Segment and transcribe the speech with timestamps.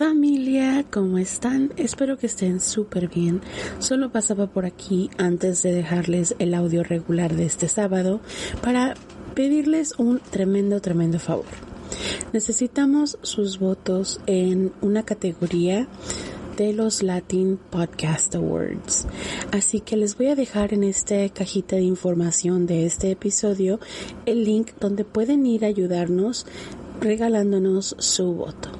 [0.00, 1.74] Familia, ¿cómo están?
[1.76, 3.42] Espero que estén súper bien.
[3.80, 8.22] Solo pasaba por aquí antes de dejarles el audio regular de este sábado
[8.62, 8.94] para
[9.34, 11.44] pedirles un tremendo, tremendo favor.
[12.32, 15.86] Necesitamos sus votos en una categoría
[16.56, 19.06] de los Latin Podcast Awards.
[19.52, 23.80] Así que les voy a dejar en esta cajita de información de este episodio
[24.24, 26.46] el link donde pueden ir a ayudarnos
[27.02, 28.79] regalándonos su voto.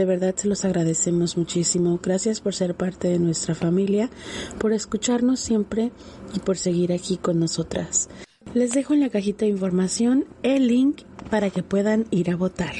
[0.00, 2.00] De verdad se los agradecemos muchísimo.
[2.02, 4.08] Gracias por ser parte de nuestra familia,
[4.56, 5.92] por escucharnos siempre
[6.34, 8.08] y por seguir aquí con nosotras.
[8.54, 12.72] Les dejo en la cajita de información el link para que puedan ir a votar.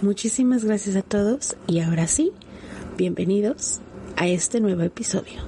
[0.00, 2.30] Muchísimas gracias a todos y ahora sí,
[2.96, 3.80] bienvenidos
[4.14, 5.40] a este nuevo episodio.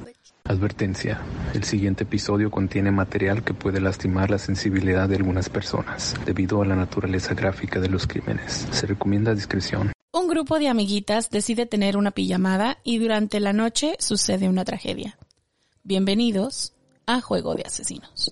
[0.43, 1.21] Advertencia.
[1.55, 6.67] El siguiente episodio contiene material que puede lastimar la sensibilidad de algunas personas debido a
[6.67, 8.67] la naturaleza gráfica de los crímenes.
[8.73, 9.93] Se recomienda discreción.
[10.15, 15.17] Un grupo de amiguitas decide tener una pijamada y durante la noche sucede una tragedia.
[15.85, 16.75] Bienvenidos
[17.07, 18.31] a Juego de Asesinos.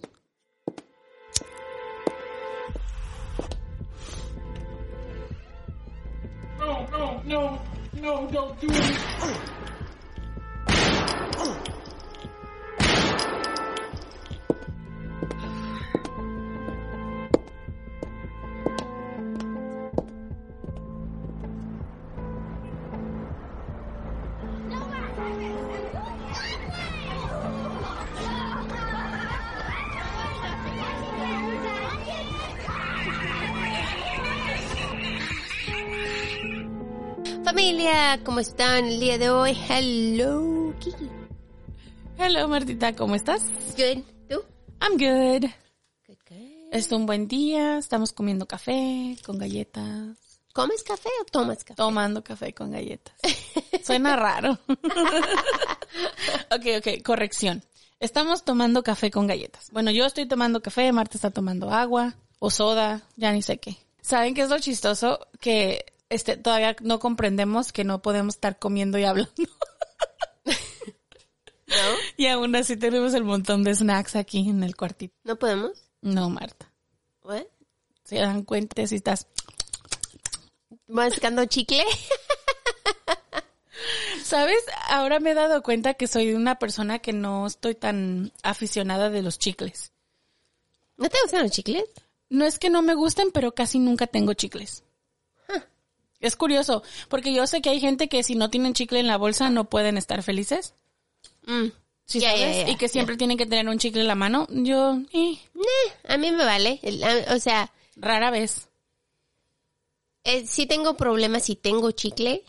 [37.80, 39.56] Familia, ¿cómo están el día de hoy?
[39.66, 41.08] Hello, Kiki.
[42.18, 43.42] Hello Martita, ¿cómo estás?
[43.74, 44.02] Good.
[44.28, 44.42] ¿Tú?
[44.82, 45.48] I'm good.
[46.06, 46.68] Good, good.
[46.72, 50.18] Es un buen día, estamos comiendo café con galletas,
[50.52, 51.76] ¿Comes café o tomas café?
[51.76, 53.14] tomando café con galletas.
[53.82, 54.58] Suena raro.
[56.50, 57.64] ok, ok, corrección.
[57.98, 59.70] Estamos tomando café con galletas.
[59.70, 63.78] Bueno, yo estoy tomando café, Marta está tomando agua o soda, ya ni sé qué.
[64.02, 65.28] ¿Saben qué es lo chistoso?
[65.40, 69.32] Que este, todavía no comprendemos que no podemos estar comiendo y hablando.
[71.68, 71.74] ¿No?
[72.16, 75.14] Y aún así tenemos el montón de snacks aquí en el cuartito.
[75.22, 75.70] ¿No podemos?
[76.02, 76.70] No, Marta.
[77.22, 77.44] ¿What?
[78.04, 79.28] Se dan cuenta si estás...
[80.88, 81.84] ¿Mascando chicle?
[84.24, 84.58] ¿Sabes?
[84.88, 89.22] Ahora me he dado cuenta que soy una persona que no estoy tan aficionada de
[89.22, 89.92] los chicles.
[90.96, 91.84] ¿No te gustan los chicles?
[92.28, 94.82] No es que no me gusten, pero casi nunca tengo chicles.
[96.20, 99.16] Es curioso, porque yo sé que hay gente que si no tienen chicle en la
[99.16, 100.74] bolsa no pueden estar felices.
[101.46, 101.66] Mm.
[102.04, 102.68] ¿Sí Ya, sabes?
[102.68, 104.46] y que siempre tienen que tener un chicle en la mano.
[104.50, 106.80] Yo, eh, Nah, a mí me vale.
[107.34, 108.68] O sea, rara vez.
[110.24, 112.44] eh, si tengo problemas si tengo chicle,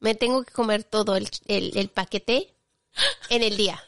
[0.00, 2.52] me tengo que comer todo el, el, el paquete
[3.30, 3.82] en el día.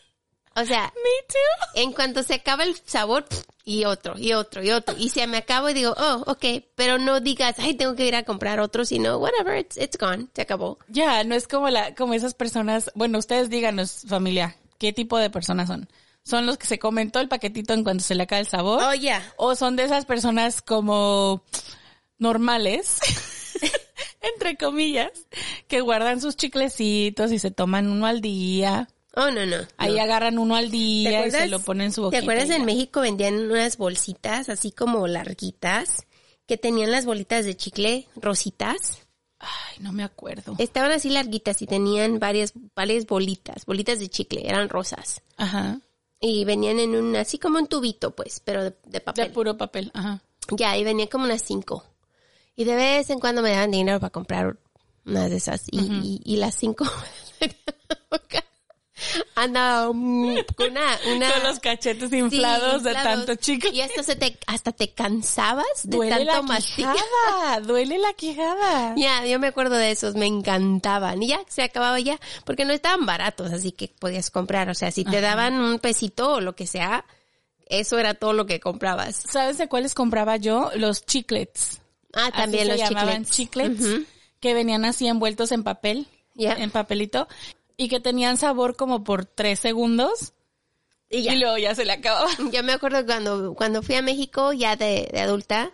[0.57, 1.83] O sea, Me too.
[1.83, 3.27] en cuanto se acaba el sabor,
[3.65, 4.95] y otro, y otro, y otro.
[4.99, 6.45] Y se me acabo y digo, oh, ok,
[6.75, 10.29] pero no digas, ay, tengo que ir a comprar otro, sino, whatever, it's, it's gone,
[10.35, 10.79] se acabó.
[10.89, 15.31] Ya, no es como la, como esas personas, bueno, ustedes díganos, familia, ¿qué tipo de
[15.31, 15.89] personas son?
[16.25, 18.83] ¿Son los que se comen todo el paquetito en cuanto se le acaba el sabor?
[18.83, 19.23] Oh, yeah.
[19.37, 21.43] ¿O son de esas personas como
[22.19, 22.99] normales,
[24.21, 25.11] entre comillas,
[25.69, 28.89] que guardan sus chiclecitos y se toman uno al día?
[29.17, 29.57] Oh, no, no.
[29.77, 30.03] Ahí no.
[30.03, 32.19] agarran uno al ¿Te día y se lo ponen en su boquita.
[32.21, 32.65] ¿Te acuerdas en.
[32.65, 36.07] México vendían unas bolsitas así como larguitas
[36.47, 39.01] que tenían las bolitas de chicle rositas?
[39.39, 40.55] Ay, no me acuerdo.
[40.59, 45.23] Estaban así larguitas y tenían varias, varias bolitas, bolitas de chicle, eran rosas.
[45.37, 45.81] Ajá.
[46.21, 49.31] Y venían en un, así como un tubito, pues, pero de, de De papel.
[49.33, 49.91] puro papel.
[49.95, 50.23] Ajá.
[50.51, 51.85] Ya, y venía como unas cinco.
[52.57, 54.57] Y de vez en cuando me daban dinero para comprar
[55.05, 55.63] unas de esas.
[55.71, 56.85] Y, y, y las cinco
[59.35, 63.71] andaba mm, con una, una Con los cachetes sí, inflados de tanto chicle.
[63.71, 66.97] Y hasta se te, hasta te cansabas de Duele tanto masticar.
[67.65, 68.95] duele la quijada.
[68.97, 71.23] Ya, yo me acuerdo de esos, me encantaban.
[71.23, 74.69] Y ya, se acababa ya, porque no estaban baratos, así que podías comprar.
[74.71, 77.05] O sea, si te daban un pesito o lo que sea,
[77.67, 79.17] eso era todo lo que comprabas.
[79.17, 80.71] ¿Sabes de cuáles compraba yo?
[80.77, 81.81] Los chiclets.
[82.13, 83.79] Ah, Así también se los llamaban chiclets.
[83.81, 84.09] chiclets,
[84.41, 86.53] que venían así envueltos en papel, Ya.
[86.55, 87.27] en papelito,
[87.77, 90.33] y que tenían sabor como por tres segundos
[91.11, 91.35] Y ya.
[91.35, 92.31] y luego ya se le acababa.
[92.53, 95.73] Yo me acuerdo cuando, cuando fui a México, ya de, de adulta,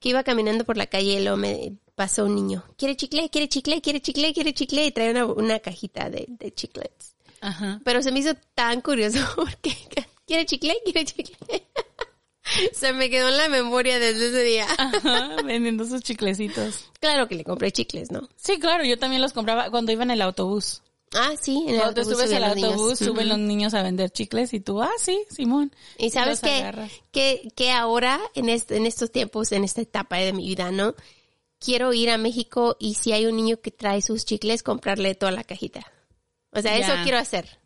[0.00, 2.64] que iba caminando por la calle y luego me pasó un niño.
[2.76, 3.28] ¿Quiere chicle?
[3.30, 3.80] ¿Quiere chicle?
[3.80, 4.32] ¿Quiere chicle?
[4.34, 4.86] ¿Quiere chicle?
[4.86, 7.14] Y trae una, una cajita de, de chiclets.
[7.40, 7.80] Ajá.
[7.84, 9.76] Pero se me hizo tan curioso porque
[10.26, 10.74] ¿quiere chicle?
[10.84, 11.36] ¿Quiere chicle?
[12.74, 14.66] Se me quedó en la memoria desde ese día.
[14.76, 16.90] Ajá, vendiendo sus chiclecitos.
[17.00, 18.28] Claro que le compré chicles, ¿no?
[18.36, 20.82] Sí, claro, yo también los compraba cuando iba en el autobús.
[21.14, 24.52] Ah, sí, en el Cuando autobús subes al autobús, suben los niños a vender chicles
[24.52, 25.72] y tú, ah, sí, Simón.
[25.96, 26.72] Y sabes que,
[27.12, 30.94] que, que ahora, en, este, en estos tiempos, en esta etapa de mi vida, ¿no?
[31.60, 35.30] Quiero ir a México y si hay un niño que trae sus chicles, comprarle toda
[35.32, 35.86] la cajita.
[36.50, 37.58] O sea, eso quiero hacer.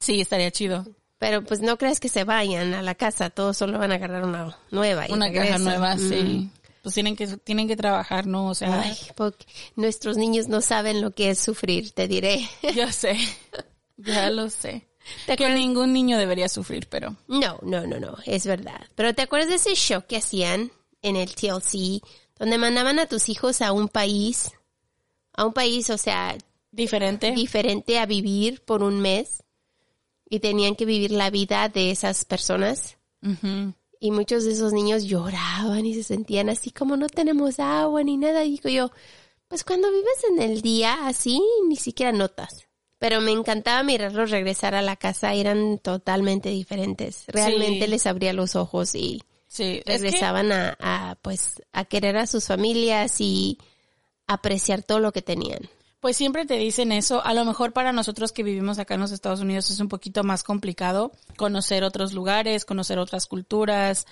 [0.00, 0.86] Sí, estaría chido.
[1.18, 4.24] Pero pues no creas que se vayan a la casa, todos solo van a agarrar
[4.24, 5.06] una nueva.
[5.08, 6.08] y Una caja nueva, Mm.
[6.08, 6.50] sí.
[6.82, 8.48] Pues tienen que, tienen que trabajar, ¿no?
[8.48, 9.46] O sea, Ay, porque
[9.76, 12.48] nuestros niños no saben lo que es sufrir, te diré.
[12.74, 13.18] ya sé.
[13.96, 14.88] Ya lo sé.
[15.26, 18.80] ¿Te Que ningún niño debería sufrir, pero No, no, no, no, es verdad.
[18.94, 20.70] Pero ¿te acuerdas de ese show que hacían
[21.02, 22.02] en el TLC,
[22.38, 24.52] donde mandaban a tus hijos a un país,
[25.32, 26.36] a un país, o sea,
[26.70, 27.32] diferente.
[27.32, 29.42] diferente a vivir por un mes
[30.28, 32.96] y tenían que vivir la vida de esas personas?
[34.00, 38.16] Y muchos de esos niños lloraban y se sentían así como no tenemos agua ni
[38.16, 38.44] nada.
[38.44, 38.90] Y digo yo,
[39.48, 42.66] pues cuando vives en el día así, ni siquiera notas.
[43.00, 47.24] Pero me encantaba mirarlos regresar a la casa, eran totalmente diferentes.
[47.28, 47.90] Realmente Sí.
[47.90, 52.26] les abría los ojos y Sí, es que- regresaban a, a, pues, a querer a
[52.26, 53.58] sus familias y
[54.26, 55.68] apreciar todo lo que tenían.
[56.00, 57.24] Pues siempre te dicen eso.
[57.24, 60.22] A lo mejor para nosotros que vivimos acá en los Estados Unidos es un poquito
[60.22, 64.06] más complicado conocer otros lugares, conocer otras culturas.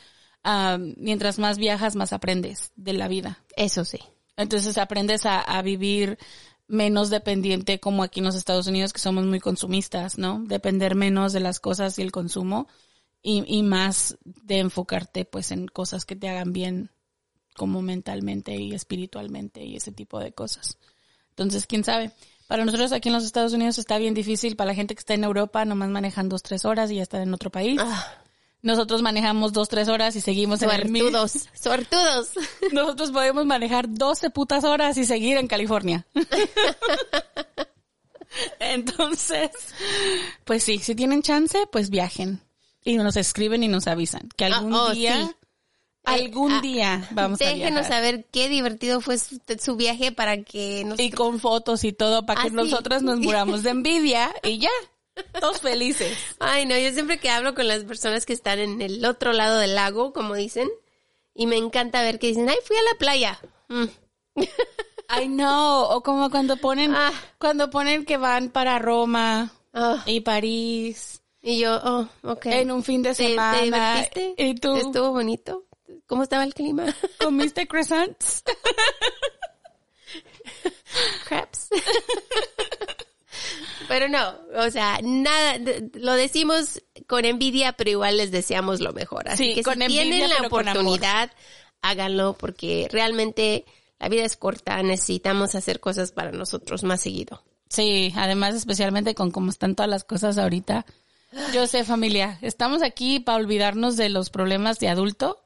[0.97, 3.45] Mientras más viajas, más aprendes de la vida.
[3.57, 3.99] Eso sí.
[4.37, 6.19] Entonces aprendes a, a vivir
[6.69, 10.43] menos dependiente como aquí en los Estados Unidos que somos muy consumistas, ¿no?
[10.45, 12.69] Depender menos de las cosas y el consumo
[13.23, 16.91] y, y más de enfocarte pues en cosas que te hagan bien
[17.57, 20.79] como mentalmente y espiritualmente y ese tipo de cosas.
[21.37, 22.13] Entonces, quién sabe.
[22.47, 24.57] Para nosotros aquí en los Estados Unidos está bien difícil.
[24.57, 27.21] Para la gente que está en Europa, nomás manejan dos, tres horas y ya están
[27.21, 27.79] en otro país.
[27.83, 28.15] Ah,
[28.63, 31.11] Nosotros manejamos dos, tres horas y seguimos en el mismo.
[31.11, 32.31] suertudos, suertudos.
[32.73, 36.07] Nosotros podemos manejar 12 putas horas y seguir en California.
[38.61, 39.51] Entonces,
[40.45, 42.41] pues sí, si tienen chance, pues viajen.
[42.83, 45.35] Y nos escriben y nos avisan que algún oh, día, sí.
[46.07, 50.85] Algún Ah, día vamos a Déjenos saber qué divertido fue su, su viaje para que
[50.85, 50.99] nos...
[50.99, 52.57] Y con fotos y todo para que Ah, sí.
[52.57, 54.71] nosotras nos muramos de envidia y ya,
[55.41, 56.17] todos felices.
[56.39, 59.59] Ay, no, yo siempre que hablo con las personas que están en el otro lado
[59.59, 60.69] del lago, como dicen,
[61.35, 63.41] y me encanta ver que dicen, ay, fui a la playa.
[63.69, 63.85] Mm.
[65.23, 67.13] I know, o como cuando ponen, Ah.
[67.39, 72.47] cuando ponen que van para Roma Ah, y París y yo, oh, ok.
[72.47, 73.63] en un fin de ¿Te, te semana.
[73.63, 74.35] divertiste?
[74.37, 75.65] Y tú ¿Estuvo bonito?
[76.07, 76.85] ¿Cómo estaba el clima?
[77.21, 78.43] comiste croissants.
[81.29, 81.69] Crepes.
[83.89, 85.59] Pero no, o sea, nada,
[85.95, 89.29] lo decimos con envidia, pero igual les deseamos lo mejor.
[89.29, 91.31] Así Sí, que con si envidia, tienen la oportunidad,
[91.83, 93.65] háganlo porque realmente
[94.01, 97.45] la vida es corta, necesitamos hacer cosas para nosotros más seguido.
[97.69, 100.85] Sí, además especialmente con cómo están todas las cosas ahorita.
[101.53, 105.45] Yo sé, familia, estamos aquí para olvidarnos de los problemas de adulto,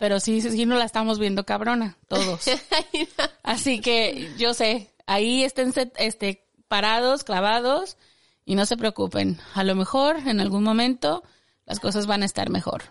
[0.00, 2.46] pero sí, sí no la estamos viendo cabrona, todos.
[3.42, 7.98] Así que yo sé, ahí estén este, parados, clavados,
[8.46, 9.38] y no se preocupen.
[9.52, 11.22] A lo mejor en algún momento
[11.66, 12.84] las cosas van a estar mejor.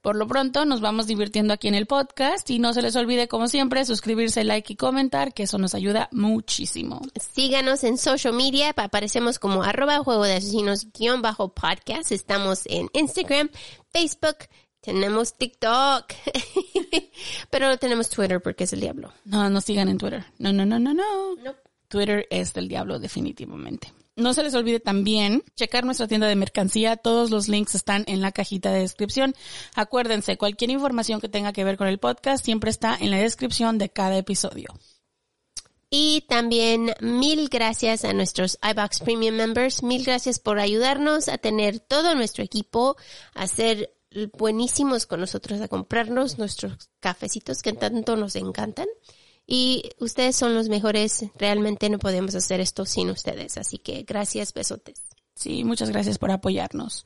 [0.00, 3.26] Por lo pronto nos vamos divirtiendo aquí en el podcast y no se les olvide
[3.26, 7.02] como siempre suscribirse, like y comentar, que eso nos ayuda muchísimo.
[7.34, 12.12] Síganos en social media, aparecemos como arroba juego de asesinos guion bajo podcast.
[12.12, 13.50] Estamos en Instagram,
[13.92, 14.38] Facebook,
[14.82, 16.12] tenemos TikTok,
[17.50, 19.12] pero no tenemos Twitter porque es el diablo.
[19.24, 20.26] No, no sigan en Twitter.
[20.38, 21.36] No, no, no, no, no.
[21.36, 21.60] Nope.
[21.88, 23.92] Twitter es del diablo definitivamente.
[24.16, 26.96] No se les olvide también checar nuestra tienda de mercancía.
[26.96, 29.34] Todos los links están en la cajita de descripción.
[29.74, 33.78] Acuérdense, cualquier información que tenga que ver con el podcast siempre está en la descripción
[33.78, 34.74] de cada episodio.
[35.90, 39.82] Y también mil gracias a nuestros iBox Premium members.
[39.82, 42.96] Mil gracias por ayudarnos a tener todo nuestro equipo,
[43.34, 43.94] a ser
[44.36, 48.86] buenísimos con nosotros, a comprarnos nuestros cafecitos que tanto nos encantan.
[49.46, 51.24] Y ustedes son los mejores.
[51.36, 53.58] Realmente no podemos hacer esto sin ustedes.
[53.58, 55.02] Así que gracias, besotes.
[55.34, 57.04] Sí, muchas gracias por apoyarnos.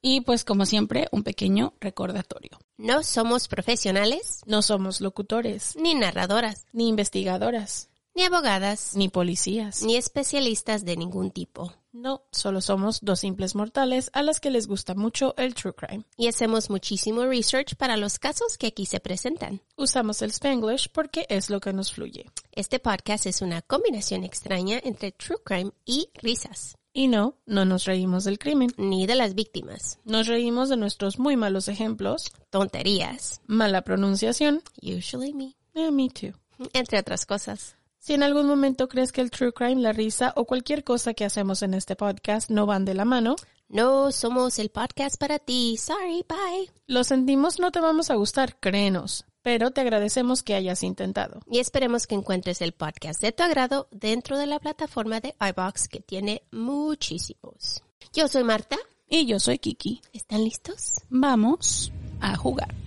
[0.00, 2.58] Y pues como siempre, un pequeño recordatorio.
[2.76, 9.82] No somos profesionales, No somos locutores, ni narradoras, ni investigadoras, ni abogadas, ni policías.
[9.82, 11.72] ni especialistas de ningún tipo.
[11.94, 16.04] No, solo somos dos simples mortales a las que les gusta mucho el true crime.
[16.16, 19.60] Y hacemos muchísimo research para los casos que aquí se presentan.
[19.76, 22.28] Usamos el Spanglish porque es lo que nos fluye.
[22.50, 26.76] Este podcast es una combinación extraña entre true crime y risas.
[26.92, 28.72] Y no, no nos reímos del crimen.
[28.76, 30.00] Ni de las víctimas.
[30.04, 33.40] Nos reímos de nuestros muy malos ejemplos, Tonterías.
[33.46, 34.62] mala pronunciación.
[34.82, 35.54] Usually me.
[35.74, 36.32] Yeah, me too.
[36.72, 37.76] Entre otras cosas.
[38.04, 41.24] Si en algún momento crees que el true crime, la risa o cualquier cosa que
[41.24, 43.34] hacemos en este podcast no van de la mano,
[43.66, 45.78] No somos el podcast para ti.
[45.78, 46.70] Sorry, bye.
[46.86, 51.40] lo sentimos, no te vamos a gustar, créenos, pero te agradecemos que hayas intentado.
[51.50, 55.88] Y esperemos que encuentres el podcast de tu agrado dentro de la plataforma de iBox
[55.88, 57.82] que tiene muchísimos.
[58.12, 58.76] Yo soy Marta.
[59.08, 60.02] Y yo soy Kiki.
[60.12, 60.96] ¿Están listos?
[61.08, 62.83] Vamos a jugar.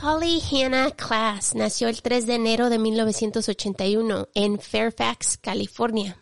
[0.00, 6.18] Polly Hannah Class nació el 3 de enero de 1981 en Fairfax, California.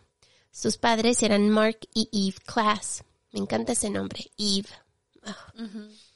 [0.50, 3.04] Sus padres eran Mark y Eve Class.
[3.32, 4.68] Me encanta ese nombre, Eve.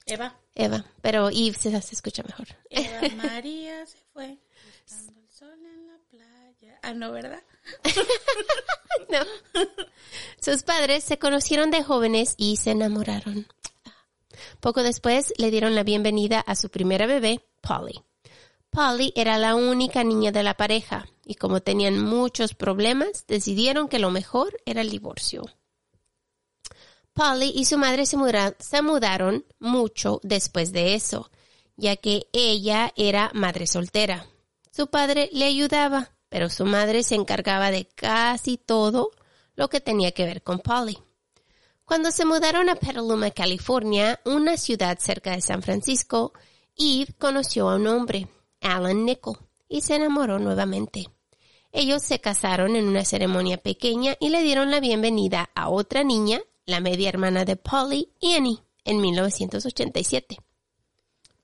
[0.07, 0.39] Eva.
[0.55, 2.49] Eva, pero Eve se, se escucha mejor.
[2.69, 6.79] Eva María se fue el sol en la playa.
[6.83, 7.43] Ah, no, ¿verdad?
[9.11, 9.19] No.
[10.41, 13.47] Sus padres se conocieron de jóvenes y se enamoraron.
[14.61, 18.01] Poco después le dieron la bienvenida a su primera bebé, Polly.
[18.71, 23.99] Polly era la única niña de la pareja y como tenían muchos problemas, decidieron que
[23.99, 25.45] lo mejor era el divorcio.
[27.13, 31.31] Polly y su madre se, muda- se mudaron mucho después de eso,
[31.77, 34.27] ya que ella era madre soltera.
[34.73, 39.13] Su padre le ayudaba, pero su madre se encargaba de casi todo
[39.55, 40.99] lo que tenía que ver con Polly.
[41.85, 46.33] Cuando se mudaron a Petaluma, California, una ciudad cerca de San Francisco,
[46.77, 48.27] Eve conoció a un hombre,
[48.63, 49.35] Alan Nickel,
[49.69, 51.05] y se enamoró nuevamente.
[51.73, 56.41] Ellos se casaron en una ceremonia pequeña y le dieron la bienvenida a otra niña,
[56.65, 60.39] la media hermana de Polly, Annie, en 1987.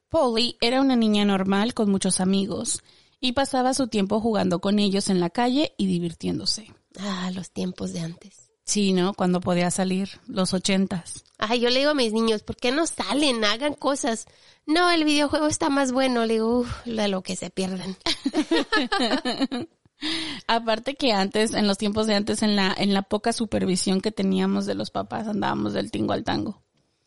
[0.09, 2.83] Polly era una niña normal con muchos amigos
[3.21, 6.73] y pasaba su tiempo jugando con ellos en la calle y divirtiéndose.
[6.99, 8.40] Ah, los tiempos de antes.
[8.71, 9.15] Sí, ¿no?
[9.15, 11.25] Cuando podía salir, los ochentas.
[11.39, 13.45] Ay, yo le digo a mis niños, ¿por qué no salen?
[13.45, 14.29] Hagan cosas.
[14.65, 16.25] No, el videojuego está más bueno.
[16.25, 17.97] Le digo, uff, de lo que se pierden.
[20.47, 24.13] Aparte que antes, en los tiempos de antes, en la, en la poca supervisión que
[24.13, 26.63] teníamos de los papás, andábamos del tingo al tango.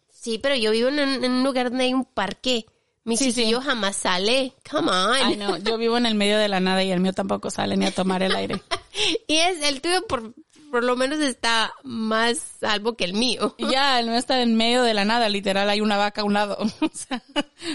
[0.10, 2.66] Sí, pero yo vivo en un, en un lugar donde hay un parque.
[3.06, 4.54] Mi Sí, jamás sale.
[4.70, 5.14] Come on.
[5.14, 7.78] Ay, no, yo vivo en el medio de la nada y el mío tampoco sale
[7.78, 8.62] ni a tomar el aire.
[9.28, 10.36] Y es el tuyo por,
[10.74, 13.56] por lo menos está más salvo que el mío.
[13.60, 16.34] Ya, el mío está en medio de la nada, literal, hay una vaca a un
[16.34, 16.58] lado.
[16.82, 17.22] O sea,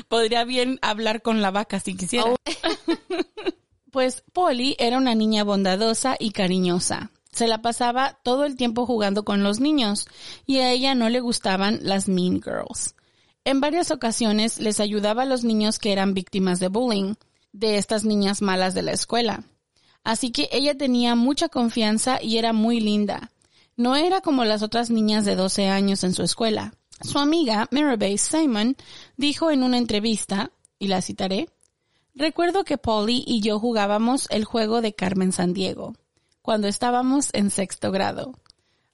[0.08, 2.34] podría bien hablar con la vaca si quisiera.
[3.92, 7.12] Pues Polly era una niña bondadosa y cariñosa.
[7.30, 10.08] Se la pasaba todo el tiempo jugando con los niños
[10.44, 12.96] y a ella no le gustaban las Mean Girls.
[13.44, 17.14] En varias ocasiones les ayudaba a los niños que eran víctimas de bullying,
[17.52, 19.44] de estas niñas malas de la escuela.
[20.08, 23.30] Así que ella tenía mucha confianza y era muy linda.
[23.76, 26.72] No era como las otras niñas de 12 años en su escuela.
[27.02, 28.74] Su amiga, Mirabay Simon,
[29.18, 31.50] dijo en una entrevista, y la citaré,
[32.14, 35.94] Recuerdo que Polly y yo jugábamos el juego de Carmen Sandiego
[36.40, 38.32] cuando estábamos en sexto grado.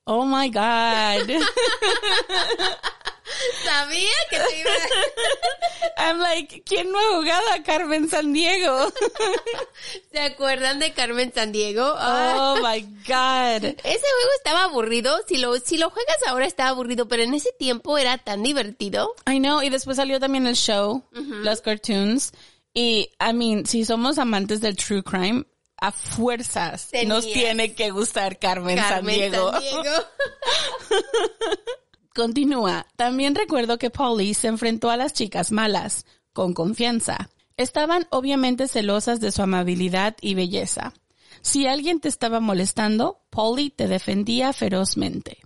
[0.03, 1.31] Oh my God.
[3.65, 4.71] Sabía que te iba
[5.97, 8.93] I'm like, ¿quién no ha jugado a Carmen Sandiego?
[10.13, 11.95] ¿Se acuerdan de Carmen Sandiego?
[11.97, 13.65] Ah, Oh my God.
[13.65, 15.17] Ese juego estaba aburrido.
[15.27, 19.15] Si lo, si lo juegas ahora está aburrido, pero en ese tiempo era tan divertido.
[19.27, 22.33] I know, y después salió también el show, los cartoons.
[22.73, 25.45] Y, I mean, si somos amantes del true crime,
[25.77, 27.09] a fuerzas Tenías.
[27.09, 29.53] nos tiene que gustar Carmen, Carmen Sandiego.
[29.53, 29.91] Sandiego.
[32.15, 32.87] Continúa.
[32.95, 37.29] También recuerdo que Polly se enfrentó a las chicas malas, con confianza.
[37.57, 40.95] Estaban obviamente celosas de su amabilidad y belleza.
[41.43, 45.39] Si alguien te estaba molestando, Polly te defendía ferozmente.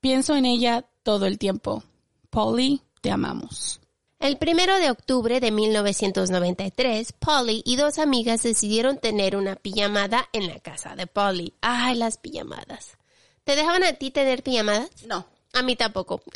[0.00, 1.84] Pienso en ella todo el tiempo.
[2.28, 3.80] Polly, te amamos.
[4.18, 10.48] El primero de octubre de 1993, Polly y dos amigas decidieron tener una pijamada en
[10.48, 11.54] la casa de Polly.
[11.60, 12.98] Ay, las pijamadas.
[13.44, 14.90] ¿Te dejaban a ti tener pijamadas?
[15.06, 15.24] No.
[15.52, 16.22] A mí tampoco.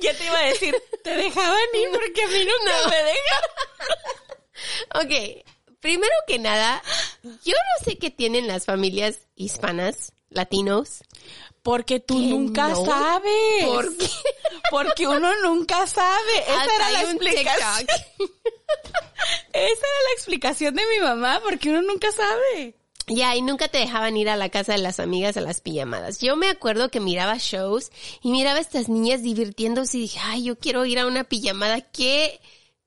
[0.00, 3.42] Ya te iba a decir, te dejaban ir porque a mí nunca me dejan.
[5.42, 5.44] ok,
[5.80, 6.82] primero que nada,
[7.22, 11.00] yo no sé qué tienen las familias hispanas, latinos.
[11.62, 12.86] Porque tú ¿Qué nunca no?
[12.86, 13.64] sabes.
[13.64, 14.08] ¿Por qué?
[14.70, 16.38] Porque uno nunca sabe.
[16.38, 17.86] Esa Hasta era la explicación.
[19.52, 22.74] Esa era la explicación de mi mamá, porque uno nunca sabe.
[23.08, 26.20] Ya, y nunca te dejaban ir a la casa de las amigas a las pijamadas.
[26.20, 27.90] Yo me acuerdo que miraba shows
[28.22, 31.80] y miraba a estas niñas divirtiéndose y dije, ay, yo quiero ir a una pijamada.
[31.80, 32.40] Qué,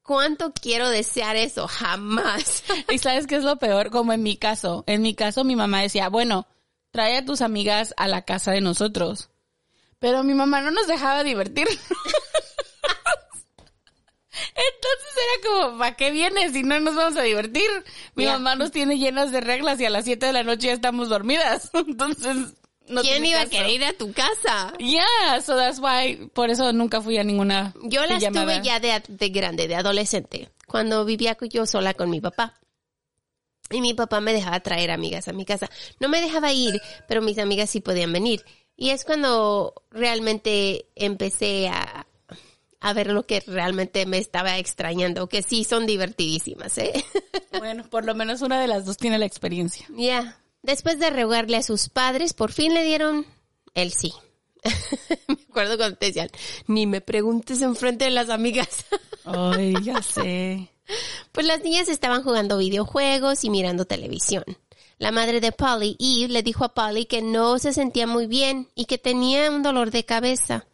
[0.04, 1.68] ¿Cuánto quiero desear eso?
[1.68, 2.64] Jamás.
[2.92, 4.84] Y sabes qué es lo peor, como en mi caso.
[4.88, 6.48] En mi caso mi mamá decía, bueno,
[6.92, 9.30] trae a tus amigas a la casa de nosotros.
[10.00, 11.68] Pero mi mamá no nos dejaba divertir.
[14.32, 17.70] Entonces era como, ¿para qué vienes si no nos vamos a divertir?
[18.16, 18.34] Mi Ya.
[18.34, 21.10] mamá nos tiene llenas de reglas y a las 7 de la noche ya estamos
[21.10, 21.70] dormidas.
[21.74, 22.36] Entonces,
[22.88, 23.52] no ¿Quién iba a caso.
[23.52, 24.74] querer ir a tu casa?
[24.80, 29.02] Yeah, so that's why, por eso nunca fui a ninguna Yo las tuve ya de,
[29.08, 32.58] de grande, de adolescente, cuando vivía yo sola con mi papá.
[33.70, 35.70] Y mi papá me dejaba traer amigas a mi casa.
[36.02, 38.44] No me dejaba ir, pero mis amigas sí podían venir.
[38.76, 41.82] Y es cuando realmente empecé a,
[42.82, 46.92] a ver lo que realmente me estaba extrañando, que sí son divertidísimas, ¿eh?
[47.60, 49.86] Bueno, por lo menos una de las dos tiene la experiencia.
[49.96, 50.40] Ya.
[50.64, 53.28] Después de rogarle a sus padres, por fin le dieron
[53.76, 54.14] el sí.
[55.28, 56.30] me acuerdo cuando te decían,
[56.66, 58.86] ni me preguntes enfrente de las amigas.
[59.26, 60.70] Ay, ya sé.
[61.32, 64.44] Pues las niñas estaban jugando videojuegos y mirando televisión.
[65.02, 68.68] La madre de Polly, Eve, le dijo a Polly que no se sentía muy bien
[68.76, 70.68] y que tenía un dolor de cabeza.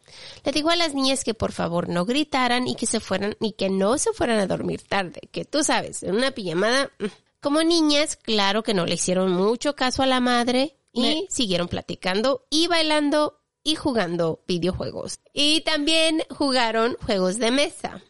[0.44, 3.52] Le dijo a las niñas que por favor no gritaran y que se fueran y
[3.52, 6.90] que no se fueran a dormir tarde, que tú sabes, en una pijamada.
[6.98, 7.06] mm.
[7.40, 11.68] Como niñas, claro que no le hicieron mucho caso a la madre y Me- siguieron
[11.68, 15.20] platicando y bailando y jugando videojuegos.
[15.32, 18.02] Y también jugaron juegos de mesa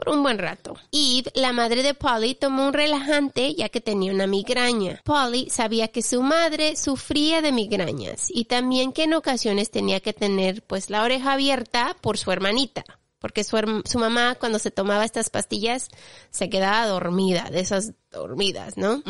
[0.00, 0.76] por un buen rato.
[0.92, 5.02] Eve, la madre de Polly, tomó un relajante ya que tenía una migraña.
[5.04, 10.14] Polly sabía que su madre sufría de migrañas y también que en ocasiones tenía que
[10.14, 12.84] tener pues la oreja abierta por su hermanita.
[13.20, 15.88] Porque su, su mamá cuando se tomaba estas pastillas
[16.30, 19.02] se quedaba dormida, de esas dormidas, ¿no?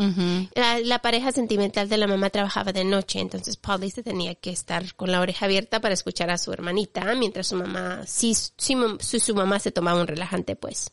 [0.54, 4.50] La, la pareja sentimental de la mamá trabajaba de noche, entonces Polly se tenía que
[4.50, 9.20] estar con la oreja abierta para escuchar a su hermanita, mientras su mamá, si, si
[9.20, 10.92] su mamá se tomaba un relajante, pues.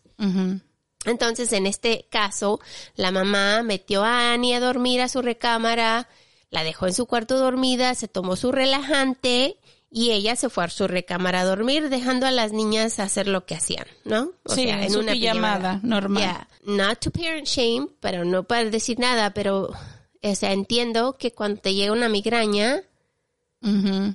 [1.05, 2.59] Entonces, en este caso,
[2.95, 6.07] la mamá metió a Annie a dormir a su recámara,
[6.49, 9.57] la dejó en su cuarto dormida, se tomó su relajante
[9.89, 13.45] y ella se fue a su recámara a dormir, dejando a las niñas hacer lo
[13.45, 14.31] que hacían, ¿no?
[14.45, 16.23] Sí, su pijamada normal.
[16.23, 19.69] Yeah, not to parent shame, pero no para decir nada, pero,
[20.21, 22.83] o sea, entiendo que cuando te llega una migraña,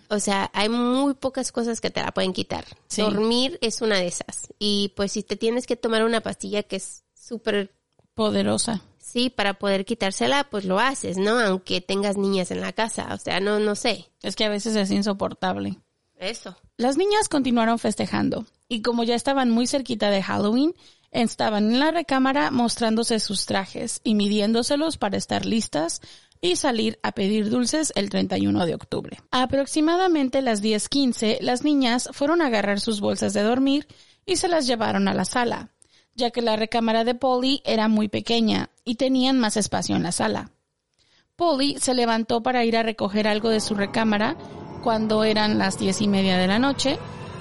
[0.08, 2.64] o sea, hay muy pocas cosas que te la pueden quitar.
[2.88, 3.02] Sí.
[3.02, 4.48] Dormir es una de esas.
[4.58, 7.70] Y pues si te tienes que tomar una pastilla que es súper,
[8.14, 8.82] Poderosa.
[9.12, 11.38] Sí, para poder quitársela, pues lo haces, ¿no?
[11.38, 13.08] Aunque tengas niñas en la casa.
[13.12, 14.06] O sea, no, no sé.
[14.22, 15.78] Es que a veces es insoportable.
[16.16, 16.56] Eso.
[16.76, 20.72] Las niñas continuaron festejando y como ya estaban muy cerquita de Halloween,
[21.10, 26.00] estaban en la recámara mostrándose sus trajes y midiéndoselos para estar listas
[26.40, 29.18] y salir a pedir dulces el 31 de octubre.
[29.30, 33.86] A aproximadamente las 10:15, las niñas fueron a agarrar sus bolsas de dormir
[34.24, 35.71] y se las llevaron a la sala,
[36.14, 40.12] ya que la recámara de Polly era muy pequeña y tenían más espacio en la
[40.12, 40.50] sala.
[41.36, 44.36] Polly se levantó para ir a recoger algo de su recámara
[44.82, 46.98] cuando eran las diez y media de la noche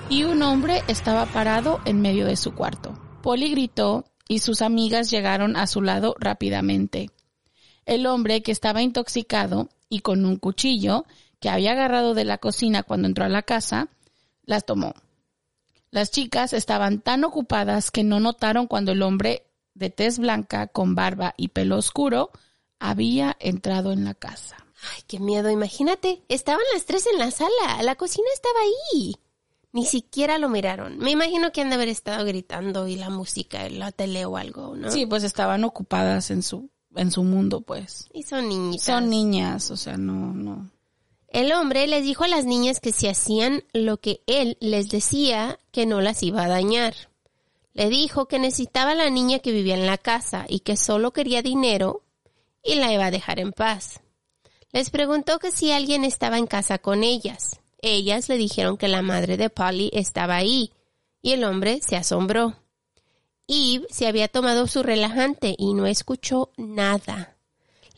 [0.09, 2.97] y un hombre estaba parado en medio de su cuarto.
[3.21, 7.09] Polly gritó y sus amigas llegaron a su lado rápidamente.
[7.85, 11.05] El hombre, que estaba intoxicado y con un cuchillo
[11.39, 13.89] que había agarrado de la cocina cuando entró a la casa,
[14.45, 14.93] las tomó.
[15.91, 20.95] Las chicas estaban tan ocupadas que no notaron cuando el hombre de tez blanca con
[20.95, 22.31] barba y pelo oscuro
[22.79, 24.57] había entrado en la casa.
[24.95, 25.49] Ay, qué miedo.
[25.49, 26.23] Imagínate.
[26.29, 27.83] Estaban las tres en la sala.
[27.83, 29.15] La cocina estaba ahí.
[29.73, 30.97] Ni siquiera lo miraron.
[30.97, 34.75] Me imagino que han de haber estado gritando y la música, la tele o algo,
[34.75, 34.91] ¿no?
[34.91, 38.09] Sí, pues estaban ocupadas en su en su mundo, pues.
[38.13, 38.85] Y son niñitas.
[38.85, 40.69] Son niñas, o sea, no no.
[41.31, 45.59] El hombre les dijo a las niñas que si hacían lo que él les decía,
[45.71, 46.93] que no las iba a dañar.
[47.73, 51.41] Le dijo que necesitaba la niña que vivía en la casa y que solo quería
[51.41, 52.03] dinero
[52.61, 54.01] y la iba a dejar en paz.
[54.73, 57.61] Les preguntó que si alguien estaba en casa con ellas.
[57.81, 60.73] Ellas le dijeron que la madre de Polly estaba ahí
[61.21, 62.57] y el hombre se asombró.
[63.47, 67.30] Eve se había tomado su relajante y no escuchó nada.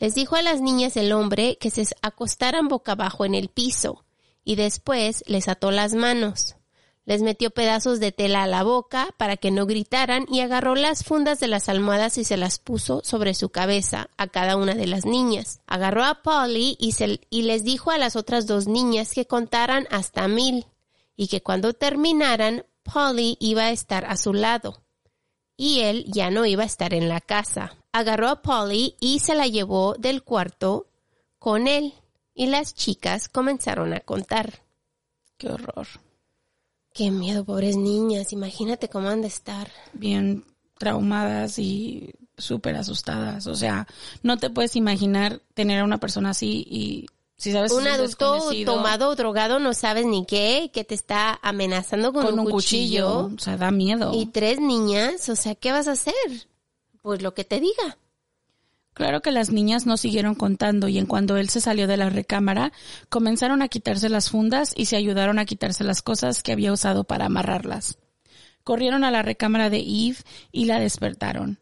[0.04, 4.04] Les dijo a las niñas el hombre que se acostaran boca abajo en el piso
[4.44, 6.56] y después les ató las manos.
[7.06, 11.04] Les metió pedazos de tela a la boca para que no gritaran y agarró las
[11.04, 14.86] fundas de las almohadas y se las puso sobre su cabeza a cada una de
[14.86, 15.62] las niñas.
[15.66, 19.86] Agarró a Polly y, se- y les dijo a las otras dos niñas que contaran
[19.90, 20.66] hasta mil
[21.16, 24.82] y que cuando terminaran Polly iba a estar a su lado
[25.56, 27.74] y él ya no iba a estar en la casa.
[27.94, 30.88] Agarró a Polly y se la llevó del cuarto
[31.38, 31.94] con él
[32.34, 34.64] y las chicas comenzaron a contar.
[35.38, 35.86] Qué horror.
[36.92, 39.70] Qué miedo, pobres niñas, imagínate cómo han de estar.
[39.92, 40.44] Bien
[40.76, 43.46] traumadas y súper asustadas.
[43.46, 43.86] O sea,
[44.24, 49.10] no te puedes imaginar tener a una persona así y si sabes un adulto tomado
[49.10, 53.38] o drogado no sabes ni qué, que te está amenazando con, con un cuchillo, o
[53.38, 54.10] sea, da miedo.
[54.14, 56.14] Y tres niñas, o sea, ¿qué vas a hacer?
[57.04, 57.98] Pues lo que te diga.
[58.94, 62.08] Claro que las niñas no siguieron contando y en cuando él se salió de la
[62.08, 62.72] recámara,
[63.10, 67.04] comenzaron a quitarse las fundas y se ayudaron a quitarse las cosas que había usado
[67.04, 67.98] para amarrarlas.
[68.62, 70.16] Corrieron a la recámara de Eve
[70.50, 71.58] y la despertaron.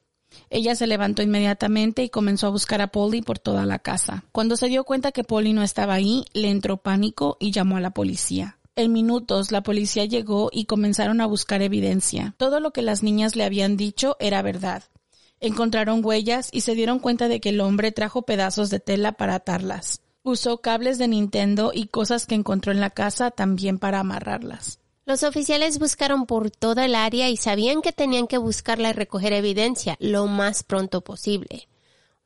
[0.48, 4.22] Ella se levantó inmediatamente y comenzó a buscar a Polly por toda la casa.
[4.30, 7.80] Cuando se dio cuenta que Polly no estaba ahí, le entró pánico y llamó a
[7.80, 8.58] la policía.
[8.76, 12.36] En minutos la policía llegó y comenzaron a buscar evidencia.
[12.36, 14.84] Todo lo que las niñas le habían dicho era verdad.
[15.42, 19.34] Encontraron huellas y se dieron cuenta de que el hombre trajo pedazos de tela para
[19.34, 20.00] atarlas.
[20.22, 24.78] Usó cables de Nintendo y cosas que encontró en la casa también para amarrarlas.
[25.04, 29.32] Los oficiales buscaron por toda el área y sabían que tenían que buscarla y recoger
[29.32, 31.66] evidencia lo más pronto posible.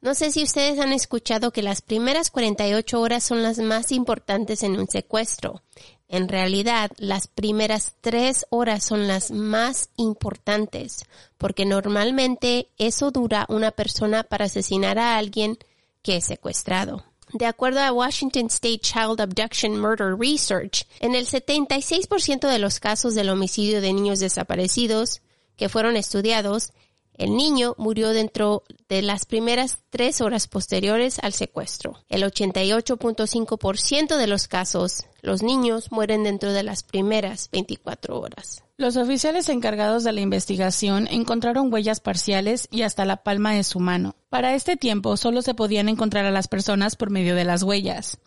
[0.02, 4.62] No sé si ustedes han escuchado que las primeras 48 horas son las más importantes
[4.62, 5.62] en un secuestro.
[6.08, 11.04] En realidad, las primeras tres horas son las más importantes,
[11.36, 15.58] porque normalmente eso dura una persona para asesinar a alguien
[16.02, 17.04] que es secuestrado.
[17.32, 23.16] De acuerdo a Washington State Child Abduction Murder Research, en el 76% de los casos
[23.16, 25.22] del homicidio de niños desaparecidos
[25.56, 26.72] que fueron estudiados,
[27.18, 31.94] el niño murió dentro de las primeras tres horas posteriores al secuestro.
[32.08, 38.62] El 88.5% de los casos, los niños mueren dentro de las primeras 24 horas.
[38.78, 43.80] Los oficiales encargados de la investigación encontraron huellas parciales y hasta la palma de su
[43.80, 44.16] mano.
[44.28, 48.18] Para este tiempo solo se podían encontrar a las personas por medio de las huellas.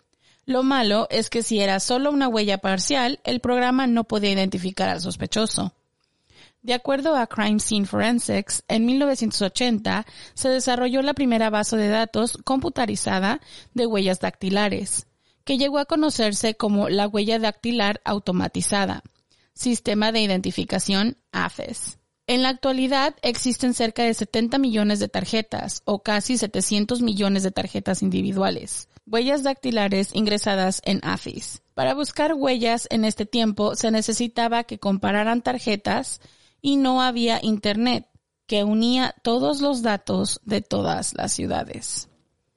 [0.46, 4.90] Lo malo es que si era solo una huella parcial, el programa no podía identificar
[4.90, 5.76] al sospechoso.
[6.62, 12.38] De acuerdo a Crime Scene Forensics, en 1980 se desarrolló la primera base de datos
[12.44, 13.40] computarizada
[13.74, 15.08] de huellas dactilares,
[15.46, 19.04] que llegó a conocerse como la huella dactilar automatizada,
[19.54, 21.98] Sistema de Identificación AFES.
[22.28, 27.52] En la actualidad existen cerca de 70 millones de tarjetas o casi 700 millones de
[27.52, 31.64] tarjetas individuales, huellas dactilares ingresadas en AFIS.
[31.74, 36.22] Para buscar huellas en este tiempo se necesitaba que compararan tarjetas
[36.62, 38.08] y no había internet
[38.48, 42.10] que unía todos los datos de todas las ciudades.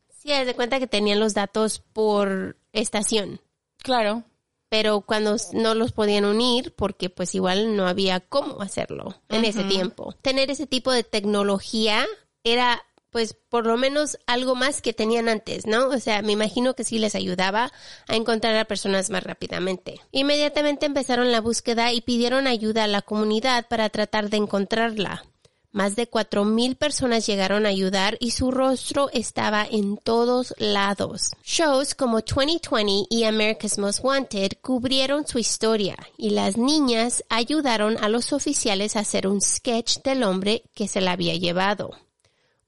[0.09, 3.41] Sí, de cuenta que tenían los datos por estación,
[3.83, 4.23] Claro,
[4.69, 9.65] pero cuando no los podían unir, porque pues igual no había cómo hacerlo en ese
[9.65, 10.15] tiempo.
[10.23, 12.07] Tener ese tipo de tecnología
[12.45, 15.89] era pues por lo menos algo más que tenían antes, ¿no?
[15.89, 17.71] O sea, me imagino que sí les ayudaba
[18.09, 20.01] a encontrar a personas más rápidamente.
[20.11, 25.25] Inmediatamente empezaron la búsqueda y pidieron ayuda a la comunidad para tratar de encontrarla.
[25.73, 31.31] Más de cuatro mil personas llegaron a ayudar y su rostro estaba en todos lados.
[31.43, 38.11] Shows como 2020 y America's Most Wanted cubrieron su historia y las niñas ayudaron a
[38.11, 41.93] los oficiales a hacer un sketch del hombre que se la había llevado.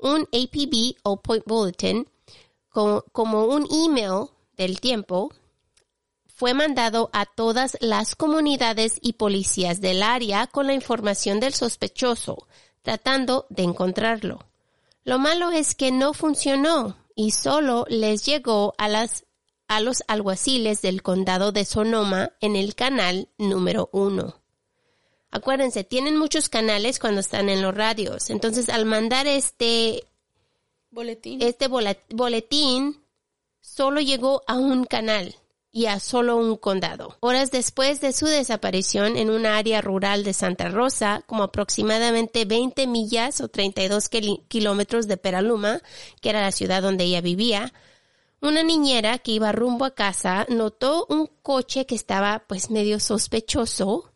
[0.04, 2.06] Un APB o Point Bulletin,
[2.68, 5.32] co- como un email del tiempo,
[6.26, 12.46] fue mandado a todas las comunidades y policías del área con la información del sospechoso,
[12.82, 14.40] tratando de encontrarlo.
[15.04, 19.24] Lo malo es que no funcionó y solo les llegó a las
[19.68, 24.34] a los alguaciles del condado de Sonoma en el canal número uno.
[25.34, 28.30] Acuérdense, tienen muchos canales cuando están en los radios.
[28.30, 30.04] Entonces, al mandar este
[30.90, 31.42] boletín.
[31.42, 33.02] este boletín
[33.60, 35.34] solo llegó a un canal
[35.72, 37.16] y a solo un condado.
[37.18, 42.86] Horas después de su desaparición en una área rural de Santa Rosa, como aproximadamente 20
[42.86, 45.80] millas o 32 kili- kilómetros de Peraluma,
[46.20, 47.72] que era la ciudad donde ella vivía,
[48.40, 54.12] una niñera que iba rumbo a casa notó un coche que estaba pues medio sospechoso,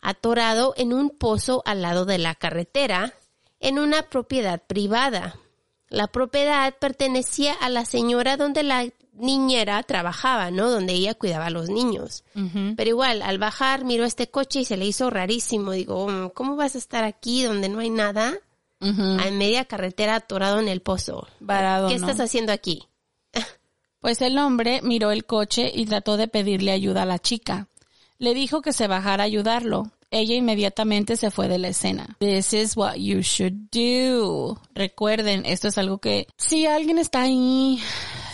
[0.00, 3.14] atorado en un pozo al lado de la carretera,
[3.60, 5.36] en una propiedad privada.
[5.88, 10.70] La propiedad pertenecía a la señora donde la niñera trabajaba, ¿no?
[10.70, 12.24] Donde ella cuidaba a los niños.
[12.76, 15.72] Pero igual, al bajar, miró este coche y se le hizo rarísimo.
[15.72, 18.34] Digo, "Mm, ¿cómo vas a estar aquí donde no hay nada?
[18.80, 21.28] A media carretera atorado en el pozo.
[21.40, 22.06] Varado, ¿Qué ¿no?
[22.08, 22.86] estás haciendo aquí?
[23.98, 27.68] Pues el hombre miró el coche y trató de pedirle ayuda a la chica.
[28.20, 29.90] Le dijo que se bajara a ayudarlo.
[30.12, 32.16] Ella inmediatamente se fue de la escena.
[32.20, 34.60] This is what you should do.
[34.74, 37.80] Recuerden, esto es algo que si alguien está ahí,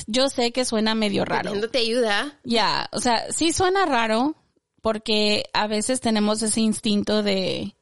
[0.07, 1.51] yo sé que suena medio raro.
[1.51, 2.39] Pidiéndote ayuda.
[2.45, 4.35] Ya, o sea, sí suena raro
[4.83, 7.75] porque a veces tenemos ese instinto de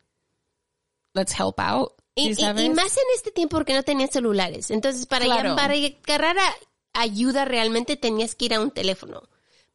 [1.14, 2.30] let's help out Y,
[2.70, 4.70] más en este tiempo porque no tenían celulares.
[4.70, 5.50] Entonces, para, Claro.
[5.50, 6.54] llam- para agarrar a-
[7.00, 9.22] ayuda realmente tenías que ir a un teléfono.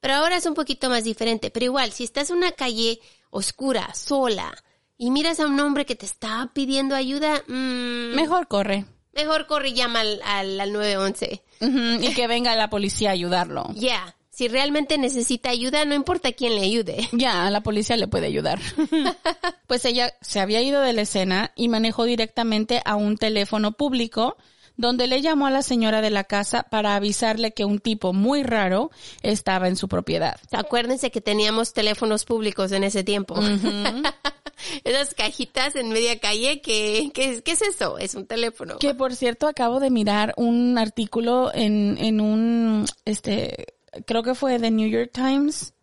[0.02, 1.50] Pero ahora es un poquito más diferente.
[1.52, 4.52] Pero igual, si estás en una calle oscura, sola,
[4.98, 8.86] y miras a un hombre que te está pidiendo ayuda, mm, Mejor corre.
[9.14, 11.44] mejor corre y llama al, al, al 911.
[11.62, 13.68] Ujú, Y que venga la policía a ayudarlo.
[13.76, 17.08] Ya, si realmente necesita ayuda, no importa quién le ayude.
[17.14, 18.60] Ya, a la policía le puede ayudar.
[19.68, 24.38] pues ella se había ido de la escena y manejó directamente a un teléfono público
[24.80, 28.44] donde le llamó a la señora de la casa para avisarle que un tipo muy
[28.44, 28.92] raro
[29.24, 30.40] estaba en su propiedad.
[30.54, 33.36] Acuérdense que teníamos teléfonos públicos en ese tiempo.
[34.86, 37.98] Esas cajitas en media calle, que, que- ¿qué es eso?
[37.98, 38.78] Es un teléfono.
[38.80, 43.68] Que por cierto acabo de mirar un artículo en, en un, este,
[44.06, 45.74] creo que fue The New York Times,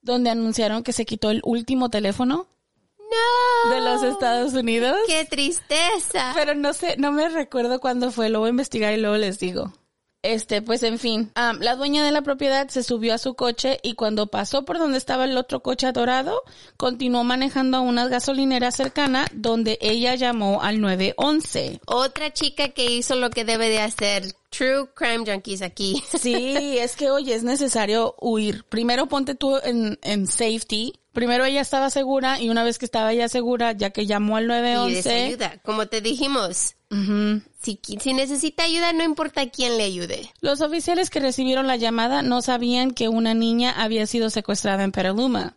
[0.00, 2.46] donde anunciaron que se quitó el último teléfono
[3.10, 3.74] ¡No!
[3.74, 4.96] de los Estados Unidos.
[5.06, 6.32] ¡Qué tristeza!
[6.34, 9.38] Pero no sé, no me recuerdo cuándo fue, lo voy a investigar y luego les
[9.38, 9.72] digo.
[10.22, 13.94] Este, pues en fin, la dueña de la propiedad se subió a su coche y
[13.94, 16.42] cuando pasó por donde estaba el otro coche atorado,
[16.76, 21.80] continuó manejando a una gasolinera cercana donde ella llamó al 911.
[21.86, 24.34] Otra chica que hizo lo que debe de hacer.
[24.50, 26.02] True Crime Junkies aquí.
[26.18, 28.64] Sí, es que oye, es necesario huir.
[28.64, 30.94] Primero ponte tú en, en safety.
[31.18, 34.44] Primero ella estaba segura y una vez que estaba ya segura, ya que llamó al
[34.44, 35.10] Y 911.
[35.10, 35.58] ayuda.
[35.64, 36.76] Como te dijimos,
[37.60, 40.32] si, si necesita ayuda, no importa quién le ayude.
[40.40, 44.92] Los oficiales que recibieron la llamada no sabían que una niña había sido secuestrada en
[44.92, 45.56] Petaluma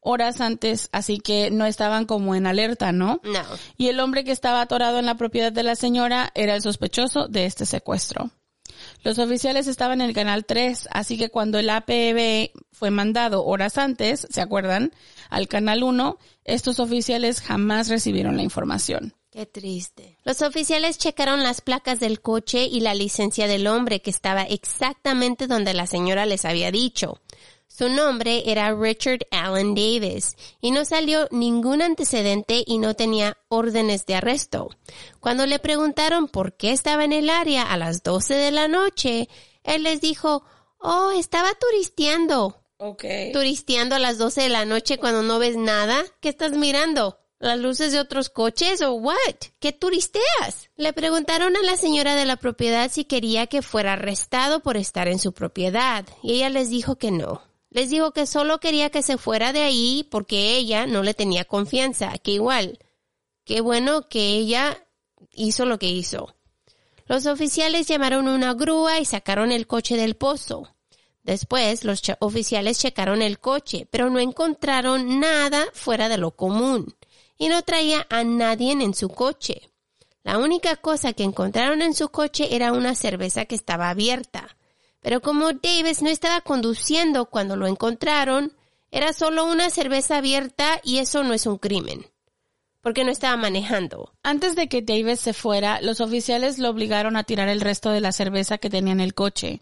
[0.00, 3.20] horas antes, así que no estaban como en alerta, ¿no?
[3.24, 3.42] No.
[3.76, 7.26] Y el hombre que estaba atorado en la propiedad de la señora era el sospechoso
[7.26, 8.30] de este secuestro.
[9.04, 13.76] Los oficiales estaban en el canal 3, así que cuando el APB fue mandado horas
[13.76, 14.92] antes, ¿se acuerdan?
[15.28, 19.14] Al canal 1, estos oficiales jamás recibieron la información.
[19.30, 20.16] Qué triste.
[20.24, 25.48] Los oficiales checaron las placas del coche y la licencia del hombre que estaba exactamente
[25.48, 27.20] donde la señora les había dicho.
[27.76, 34.06] Su nombre era Richard Allen Davis y no salió ningún antecedente y no tenía órdenes
[34.06, 34.70] de arresto.
[35.18, 39.28] Cuando le preguntaron por qué estaba en el área a las 12 de la noche,
[39.64, 40.44] él les dijo,
[40.78, 42.62] oh, estaba turisteando.
[42.76, 43.04] Ok.
[43.32, 46.00] turisteando a las 12 de la noche cuando no ves nada?
[46.20, 47.18] ¿Qué estás mirando?
[47.40, 49.16] ¿Las luces de otros coches o what?
[49.58, 50.70] ¿Qué turisteas?
[50.76, 55.08] Le preguntaron a la señora de la propiedad si quería que fuera arrestado por estar
[55.08, 57.42] en su propiedad y ella les dijo que no.
[57.74, 61.44] Les dijo que solo quería que se fuera de ahí porque ella no le tenía
[61.44, 62.78] confianza, que igual,
[63.44, 64.86] qué bueno que ella
[65.32, 66.36] hizo lo que hizo.
[67.06, 70.72] Los oficiales llamaron una grúa y sacaron el coche del pozo.
[71.24, 76.94] Después, los oficiales checaron el coche, pero no encontraron nada fuera de lo común
[77.36, 79.68] y no traía a nadie en su coche.
[80.22, 84.56] La única cosa que encontraron en su coche era una cerveza que estaba abierta.
[85.04, 88.54] Pero como Davis no estaba conduciendo cuando lo encontraron,
[88.90, 92.06] era solo una cerveza abierta y eso no es un crimen.
[92.80, 94.14] Porque no estaba manejando.
[94.22, 98.00] Antes de que Davis se fuera, los oficiales lo obligaron a tirar el resto de
[98.00, 99.60] la cerveza que tenía en el coche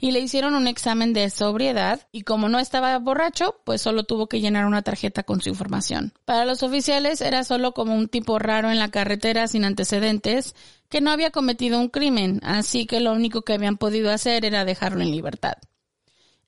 [0.00, 4.28] y le hicieron un examen de sobriedad y como no estaba borracho, pues solo tuvo
[4.28, 6.12] que llenar una tarjeta con su información.
[6.24, 10.54] Para los oficiales era solo como un tipo raro en la carretera sin antecedentes
[10.88, 14.64] que no había cometido un crimen, así que lo único que habían podido hacer era
[14.64, 15.54] dejarlo en libertad.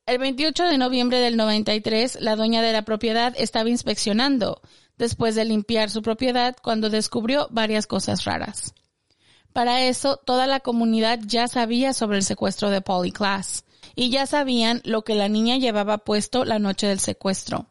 [0.06, 4.60] El 28 de noviembre del 93, la dueña de la propiedad estaba inspeccionando,
[4.96, 8.72] después de limpiar su propiedad, cuando descubrió varias cosas raras.
[9.56, 13.64] Para eso, toda la comunidad ya sabía sobre el secuestro de Polly Class,
[13.94, 17.64] y ya sabían lo que la niña llevaba puesto la noche del secuestro.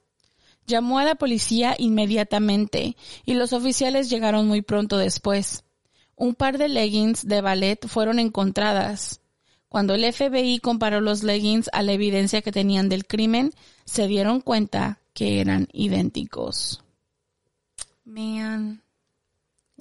[0.66, 5.64] Llamó a la policía inmediatamente, y los oficiales llegaron muy pronto después.
[6.16, 9.22] Un par de leggings de ballet fueron encontradas.
[9.70, 13.54] Cuando el FBI comparó los leggings a la evidencia que tenían del crimen,
[13.86, 16.84] se dieron cuenta que eran idénticos.
[18.06, 18.85] Man.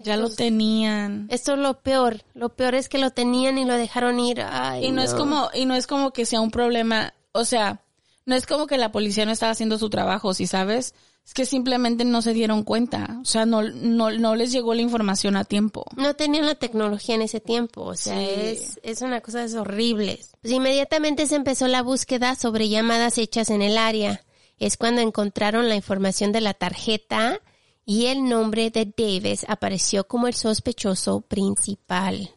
[0.04, 1.26] Ya lo tenían.
[1.30, 2.22] Esto es lo peor.
[2.34, 4.40] Lo peor es que lo tenían y lo dejaron ir.
[4.42, 7.80] Ay, Y no, es como, y no es como que sea un problema, o sea,
[8.26, 10.94] no es como que la policía no estaba haciendo su trabajo, si sabes,
[11.26, 14.82] es que simplemente no se dieron cuenta, o sea, no, no, no les llegó la
[14.82, 15.84] información a tiempo.
[15.96, 18.26] No tenían la tecnología en ese tiempo, o sea, Sí.
[18.30, 20.20] es, es una cosa es horrible.
[20.42, 24.22] Pues inmediatamente se empezó la búsqueda sobre llamadas hechas en el área.
[24.58, 27.40] Es cuando encontraron la información de la tarjeta
[27.84, 32.30] y el nombre de Davis apareció como el sospechoso principal.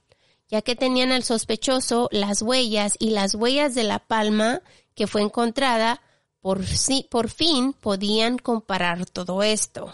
[0.50, 4.62] Ya que tenían al sospechoso, las huellas y las huellas de la palma
[4.96, 6.02] que fue encontrada,
[6.40, 9.94] por, sí, por fin podían comparar todo esto.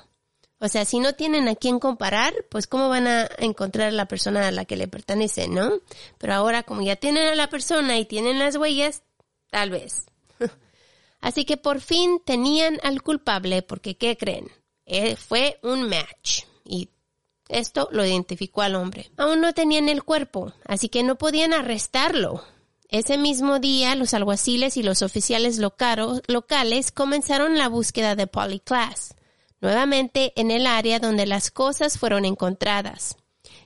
[0.60, 4.08] O sea, si no tienen a quién comparar, pues cómo van a encontrar a la
[4.08, 5.74] persona a la que le pertenece, ¿no?
[6.18, 9.04] Pero ahora como ya tienen a la persona y tienen las huellas,
[9.50, 10.06] tal vez.
[11.20, 14.50] Así que por fin tenían al culpable porque, ¿qué creen?
[14.86, 16.90] Eh, fue un match y
[17.50, 19.12] esto lo identificó al hombre.
[19.18, 22.44] Aún no tenían el cuerpo, así que no podían arrestarlo.
[22.90, 29.16] Ese mismo día, los alguaciles y los oficiales locales comenzaron la búsqueda de Polly Class,
[29.62, 33.18] nuevamente en el área donde las cosas fueron encontradas.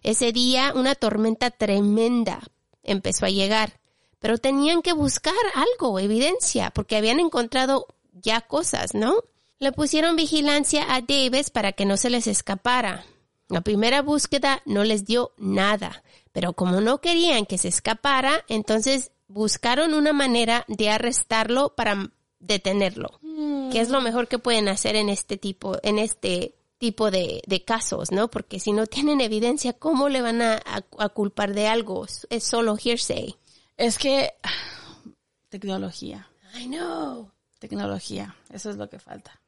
[0.01, 2.39] Ese día, una tormenta tremenda
[2.83, 3.81] empezó a llegar,
[4.19, 9.15] pero tenían que buscar algo, evidencia, porque habían encontrado ya cosas, ¿no?
[9.59, 13.05] Le pusieron vigilancia a Davis para que no se les escapara.
[13.49, 19.11] La primera búsqueda no les dio nada, pero como no querían que se escapara, entonces
[19.27, 23.19] buscaron una manera de arrestarlo para detenerlo.
[23.21, 23.71] Mm.
[23.71, 27.63] Que es lo mejor que pueden hacer en este tipo, en este tipo de, de
[27.63, 28.27] casos, ¿no?
[28.29, 32.05] Porque si no tienen evidencia, ¿cómo le van a, a- a culpar de algo?
[32.29, 33.35] Es solo hearsay.
[33.77, 34.33] Es que
[35.49, 36.27] tecnología,
[36.59, 37.31] I know.
[37.59, 39.41] tecnología, eso es lo que falta.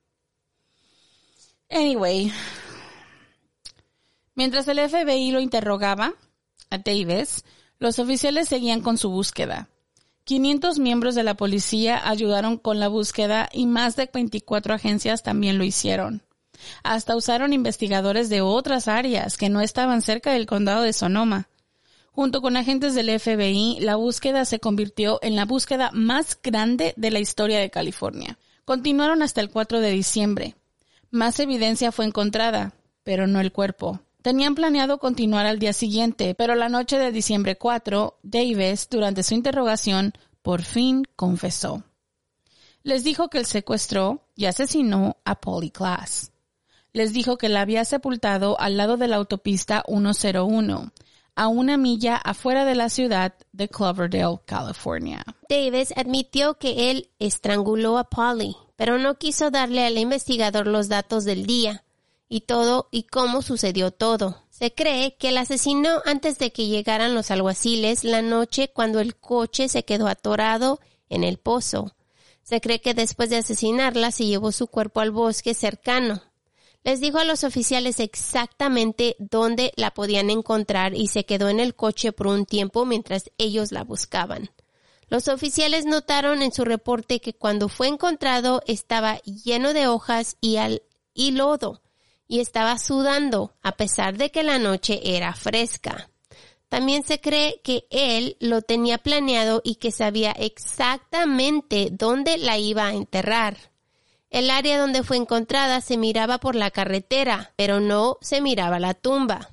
[1.69, 2.31] Anyway,
[4.35, 6.13] mientras el FBI lo interrogaba
[6.69, 7.43] a Davis,
[7.77, 9.69] los oficiales seguían con su búsqueda.
[10.23, 15.57] 500 miembros de la policía ayudaron con la búsqueda y más de 24 agencias también
[15.57, 16.23] lo hicieron.
[16.83, 21.49] Hasta usaron investigadores de otras áreas que no estaban cerca del condado de Sonoma.
[22.11, 27.11] Junto con agentes del FBI, la búsqueda se convirtió en la búsqueda más grande de
[27.11, 28.37] la historia de California.
[28.65, 30.55] Continuaron hasta el 4 de diciembre.
[31.11, 33.99] Más evidencia fue encontrada, pero no el cuerpo.
[34.21, 39.33] Tenían planeado continuar al día siguiente, pero la noche de diciembre 4, Davis, durante su
[39.33, 41.83] interrogación, por fin confesó.
[42.83, 46.31] Les dijo que él secuestró y asesinó a Polly Class.
[46.93, 50.91] Les dijo que la había sepultado al lado de la autopista 101,
[51.35, 55.23] a una milla afuera de la ciudad de Cloverdale, California.
[55.49, 61.25] Davis admitió que él estranguló a Polly, pero no quiso darle al investigador los datos
[61.25, 61.83] del día
[62.29, 64.41] y todo y cómo sucedió todo.
[64.51, 69.17] Se cree que el asesinó antes de que llegaran los alguaciles la noche cuando el
[69.17, 71.93] coche se quedó atorado en el pozo.
[72.41, 76.23] Se cree que después de asesinarla se llevó su cuerpo al bosque cercano.
[76.85, 81.75] Les dijo a los oficiales exactamente dónde la podían encontrar y se quedó en el
[81.75, 84.51] coche por un tiempo mientras ellos la buscaban.
[85.09, 90.57] Los oficiales notaron en su reporte que cuando fue encontrado estaba lleno de hojas y,
[90.57, 90.83] al,
[91.15, 91.81] lodo
[92.27, 96.11] y estaba sudando a pesar de que la noche era fresca.
[96.69, 102.85] También se cree que él lo tenía planeado y que sabía exactamente dónde la iba
[102.85, 103.57] a enterrar.
[104.29, 108.93] El área donde fue encontrada se miraba por la carretera, pero no se miraba la
[108.93, 109.49] tumba.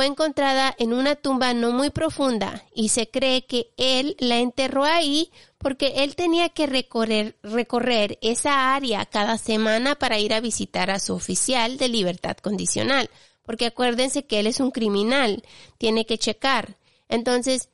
[0.00, 4.84] Fue encontrada en una tumba no muy profunda y se cree que él la enterró
[4.84, 10.90] ahí porque él tenía que recorrer, recorrer esa área cada semana para ir a visitar
[10.90, 13.10] a su oficial de libertad condicional.
[13.42, 15.42] Porque acuérdense que él es un criminal,
[15.76, 16.78] tiene que checar.
[17.10, 17.68] Entonces,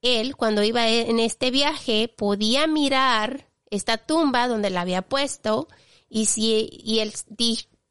[0.00, 5.66] él, cuando iba en este viaje, podía mirar esta tumba donde la había puesto
[6.08, 7.12] y si y él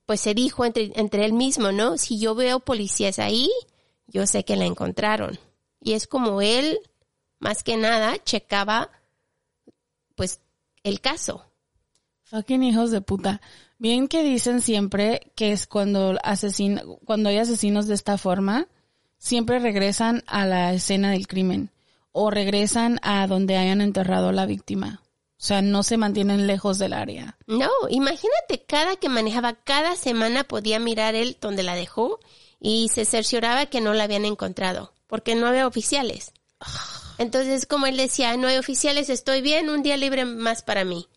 [0.06, 1.98] pues se dijo entre, entre él mismo, ¿no?
[1.98, 3.50] Si yo veo policías ahí,
[4.14, 5.40] yo sé que la encontraron.
[5.82, 6.80] Y es como él,
[7.40, 8.90] más que nada, checaba
[10.16, 10.40] pues
[10.84, 11.46] el caso.
[12.24, 13.42] Fucking hijos de puta.
[13.78, 18.68] Bien que dicen siempre que es cuando asesin cuando hay asesinos de esta forma,
[19.18, 21.72] siempre regresan a la escena del crimen
[22.12, 25.02] o regresan a donde hayan enterrado a la víctima.
[25.44, 27.38] O sea, no se mantienen lejos del área.
[27.48, 32.20] No, imagínate, cada que manejaba, cada semana podía mirar él donde la dejó
[32.64, 36.32] y se cercioraba que no la habían encontrado, porque no había oficiales.
[37.20, 41.08] Entonces, como él decía, no hay oficiales, estoy bien, un día libre más para mí.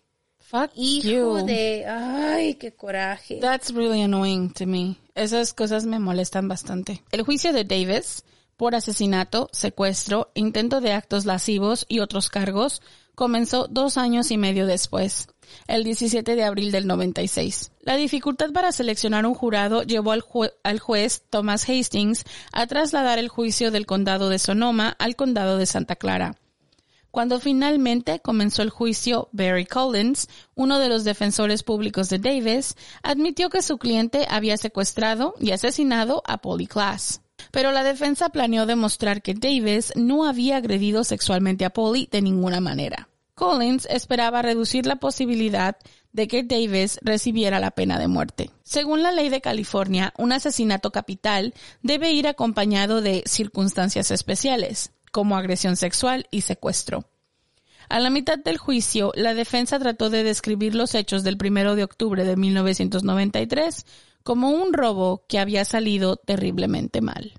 [0.41, 1.47] Fuck Hijo you.
[1.47, 3.39] de, ay, qué coraje.
[3.41, 4.97] That's really annoying to me.
[5.15, 7.03] Esas cosas me molestan bastante.
[7.11, 8.25] El juicio de Davis
[8.57, 12.81] por asesinato, secuestro, intento de actos lascivos y otros cargos
[13.15, 15.29] comenzó dos años y medio después,
[15.67, 17.73] el 17 de abril del 96.
[17.81, 23.19] La dificultad para seleccionar un jurado llevó al, jue- al juez Thomas Hastings a trasladar
[23.19, 26.37] el juicio del condado de Sonoma al condado de Santa Clara.
[27.11, 33.49] Cuando finalmente comenzó el juicio, Barry Collins, uno de los defensores públicos de Davis, admitió
[33.49, 37.23] que su cliente había secuestrado y asesinado a Polly Class.
[37.53, 42.61] Pero la defensa planeó demostrar que Davis no había agredido sexualmente a Polly de ninguna
[42.61, 43.09] manera.
[43.37, 45.77] Collins esperaba reducir la posibilidad
[46.13, 48.51] de que Davis recibiera la pena de muerte.
[48.65, 55.37] Según la ley de California, un asesinato capital debe ir acompañado de circunstancias especiales, como
[55.37, 57.05] agresión sexual y secuestro.
[57.91, 61.85] A la mitad del juicio, la defensa trató de describir los hechos del primero de
[61.85, 63.85] octubre de 1993
[64.23, 67.35] como un robo que había salido terriblemente mal.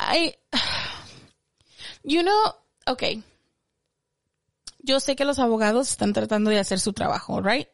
[0.00, 0.34] I,
[2.02, 2.54] you know,
[2.86, 3.22] okay.
[4.82, 7.68] Yo sé que los abogados están tratando de hacer su trabajo, right?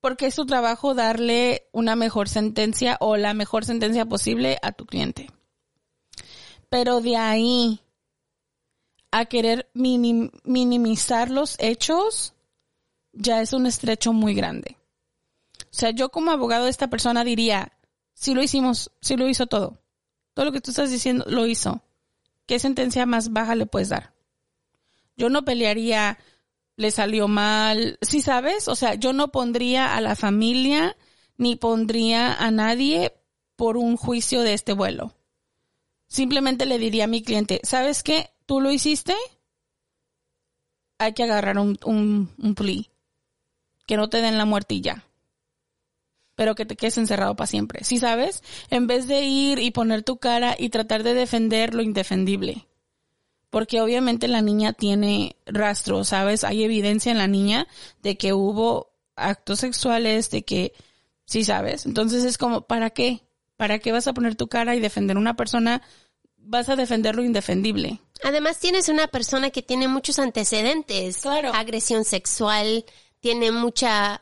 [0.00, 4.86] Porque es su trabajo darle una mejor sentencia o la mejor sentencia posible a tu
[4.86, 5.30] cliente.
[6.68, 7.80] Pero de ahí
[9.10, 12.34] a querer minim- minimizar los hechos,
[13.12, 14.76] ya es un estrecho muy grande.
[15.62, 17.72] O sea, yo como abogado de esta persona diría,
[18.14, 19.78] si lo hicimos, si lo hizo todo.
[20.34, 21.82] Todo lo que tú estás diciendo lo hizo.
[22.46, 24.12] ¿Qué sentencia más baja le puedes dar?
[25.16, 26.18] Yo no pelearía,
[26.76, 28.68] le salió mal, si sabes?
[28.68, 30.96] O sea, yo no pondría a la familia
[31.38, 33.14] ni pondría a nadie
[33.56, 35.14] por un juicio de este vuelo.
[36.06, 38.30] Simplemente le diría a mi cliente, ¿sabes qué?
[38.46, 39.14] Tú lo hiciste,
[40.98, 42.82] hay que agarrar un, un, un plea.
[43.86, 45.04] Que no te den la ya.
[46.34, 47.84] Pero que te quedes encerrado para siempre.
[47.84, 48.42] ¿Sí sabes?
[48.68, 52.66] En vez de ir y poner tu cara y tratar de defender lo indefendible.
[53.56, 56.44] Porque obviamente la niña tiene rastro, ¿sabes?
[56.44, 57.66] Hay evidencia en la niña
[58.02, 60.74] de que hubo actos sexuales, de que,
[61.24, 61.86] sí sabes.
[61.86, 63.22] Entonces es como, ¿para qué?
[63.56, 65.80] ¿Para qué vas a poner tu cara y defender a una persona?
[66.36, 67.98] Vas a defender lo indefendible.
[68.22, 71.22] Además tienes una persona que tiene muchos antecedentes.
[71.22, 71.54] Claro.
[71.54, 72.84] Agresión sexual,
[73.20, 74.20] tiene mucha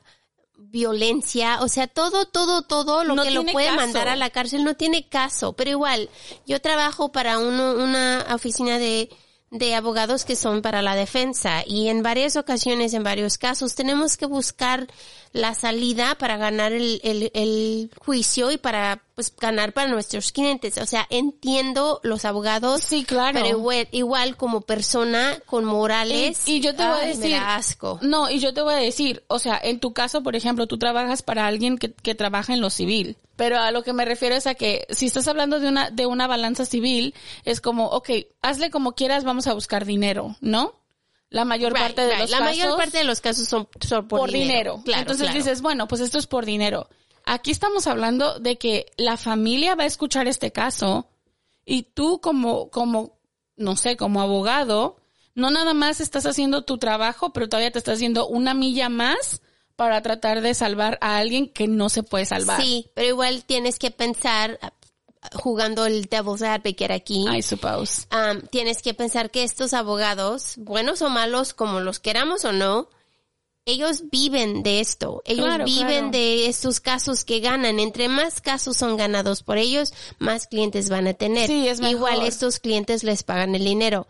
[0.56, 3.80] violencia, o sea, todo, todo, todo lo No que lo puede caso.
[3.80, 5.54] mandar a la cárcel no tiene caso.
[5.54, 6.08] Pero igual,
[6.46, 9.10] yo trabajo para uno, una oficina de,
[9.54, 11.62] de abogados que son para la defensa.
[11.64, 14.88] Y en varias ocasiones, en varios casos, tenemos que buscar
[15.34, 20.78] la salida para ganar el, el, el juicio y para pues ganar para nuestros clientes.
[20.78, 23.32] O sea, entiendo los abogados, Sí, claro.
[23.42, 26.48] pero igual, igual como persona con morales.
[26.48, 27.30] Y, y yo te voy a me decir.
[27.32, 27.98] da asco.
[28.02, 30.78] No, y yo te voy a decir, o sea, en tu caso, por ejemplo, tú
[30.78, 33.16] trabajas para alguien que, que trabaja en lo civil.
[33.36, 36.06] Pero a lo que me refiero es a que si estás hablando de una, de
[36.06, 37.12] una balanza civil,
[37.44, 38.08] es como, ok,
[38.40, 40.74] hazle como quieras, vamos a buscar dinero, ¿no?
[41.34, 42.20] La mayor Right, parte de right.
[42.20, 42.56] los la casos.
[42.56, 44.80] mayor parte de los casos son, son por, por, dinero.
[44.84, 45.38] Claro, Entonces claro.
[45.38, 46.88] dices, bueno, pues esto es por dinero.
[47.26, 51.08] Aquí estamos hablando de que la familia va a escuchar este caso
[51.64, 53.18] y tú como, como,
[53.56, 54.96] no sé, como abogado,
[55.34, 59.40] no nada más estás haciendo tu trabajo, pero todavía te estás haciendo una milla más
[59.74, 62.60] para tratar de salvar a alguien que no se puede salvar.
[62.62, 64.60] Sí, pero igual tienes que pensar,
[65.32, 68.06] jugando el devil's advocate aquí, I suppose.
[68.12, 72.88] um, tienes que pensar que estos abogados, buenos o malos, como los queramos o no,
[73.66, 76.10] ellos viven de esto, ellos Claro, viven claro.
[76.10, 77.80] de estos casos que ganan.
[77.80, 81.46] Entre más casos son ganados por ellos, más clientes van a tener.
[81.46, 81.94] Sí, es mejor.
[81.96, 84.06] Igual estos clientes les pagan el dinero.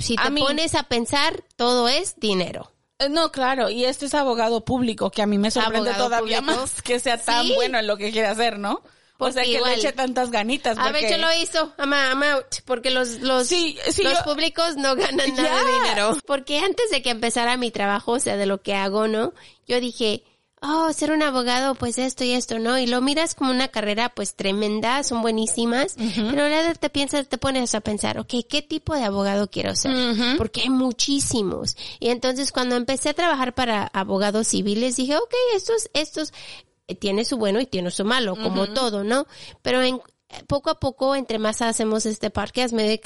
[0.00, 2.72] Si A te mí- pones a pensar, todo es dinero.
[2.98, 6.40] Eh, No, claro, y este es abogado público, que a mí me sorprende Abogado todavía
[6.40, 6.60] público.
[6.60, 7.54] más que sea tan Sí.
[7.54, 8.82] bueno en lo que quiere hacer, ¿no?
[9.20, 10.78] O Porque sea, que igual- le eche tantas ganitas.
[10.78, 11.72] A ver, porque- yo lo hizo.
[11.78, 12.46] I'm, I'm out.
[12.64, 16.16] Porque los, los, Sí, sí, los yo- públicos no ganan nada de dinero.
[16.26, 19.32] Porque antes de que empezara mi trabajo, o sea, de lo que hago, ¿no?
[19.66, 20.22] Yo dije,
[20.60, 22.78] oh, ser un abogado, pues esto y esto, ¿no?
[22.78, 25.94] Y lo miras como una carrera, pues tremenda, son buenísimas.
[25.96, 30.36] Pero ahora te piensas, te pones a pensar, ok, ¿qué tipo de abogado quiero ser?
[30.36, 31.76] Porque hay muchísimos.
[32.00, 36.32] Y entonces cuando empecé a trabajar para abogados civiles, dije, ok, estos, estos,
[36.94, 39.26] tiene su bueno y tiene su malo, como todo, ¿no?
[39.62, 40.00] Pero en,
[40.46, 43.00] poco a poco, entre más hacemos este podcast, me,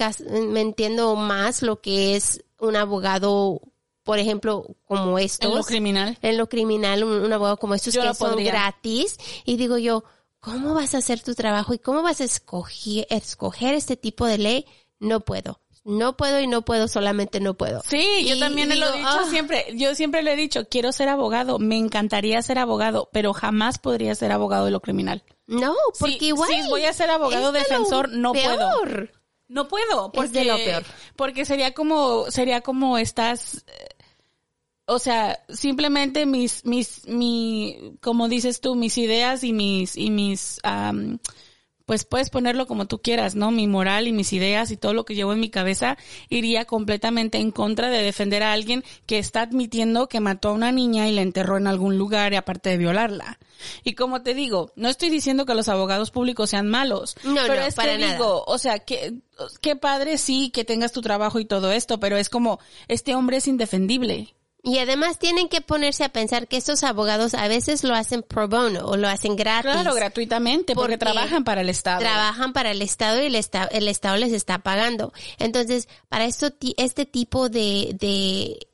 [0.49, 3.61] me entiendo más lo que es un abogado,
[4.03, 5.51] por ejemplo, como estos.
[5.51, 6.18] En lo criminal.
[6.22, 9.16] En lo criminal, un, un abogado como estos Yo que son gratis.
[9.45, 10.05] Y digo yo,
[10.41, 14.39] ¿cómo vas a hacer tu trabajo y cómo vas a escoger, escoger este tipo de
[14.39, 14.66] ley?
[14.99, 15.61] No puedo.
[15.85, 17.83] No puedo y no puedo, solamente no puedo.
[17.89, 19.26] Sí, yo también lo he dicho "Ah".
[19.28, 19.66] siempre.
[19.74, 24.14] Yo siempre le he dicho, quiero ser abogado, me encantaría ser abogado, pero jamás podría
[24.14, 25.24] ser abogado de lo criminal.
[25.49, 26.49] No, porque igual.
[26.51, 28.57] si voy a ser abogado es de defensor, no puedo.
[28.57, 29.11] peor.
[29.49, 30.85] No puedo, porque, Es de lo peor.
[31.16, 33.89] porque sería como, sería como estas, eh,
[34.87, 40.59] o sea, simplemente mis, mis, mi, como dices tú, mis ideas y mis, y mis,
[41.87, 43.51] pues puedes ponerlo como tú quieras, ¿no?
[43.51, 45.97] Mi moral y mis ideas y todo lo que llevo en mi cabeza
[46.28, 50.72] iría completamente en contra de defender a alguien que está admitiendo que mató a una
[50.72, 53.39] niña y la enterró en algún lugar y aparte de violarla.
[53.85, 57.61] Y como te digo, no estoy diciendo que los abogados públicos sean malos, No, pero
[57.61, 58.12] no, es para que nada.
[58.14, 59.14] digo, o sea, que
[59.61, 62.59] qué padre sí que tengas tu trabajo y todo esto, pero es como
[62.89, 64.35] este hombre es indefendible.
[64.65, 68.47] Y además tienen que ponerse a pensar que estos abogados a veces lo hacen pro
[68.47, 69.73] bono o lo hacen gratis.
[69.73, 71.99] Claro, gratuitamente, porque, Porque trabajan para el Estado.
[71.99, 75.13] Trabajan para el Estado y el, esta- el Estado les está pagando.
[75.39, 78.69] Entonces, para esto, este tipo de, de,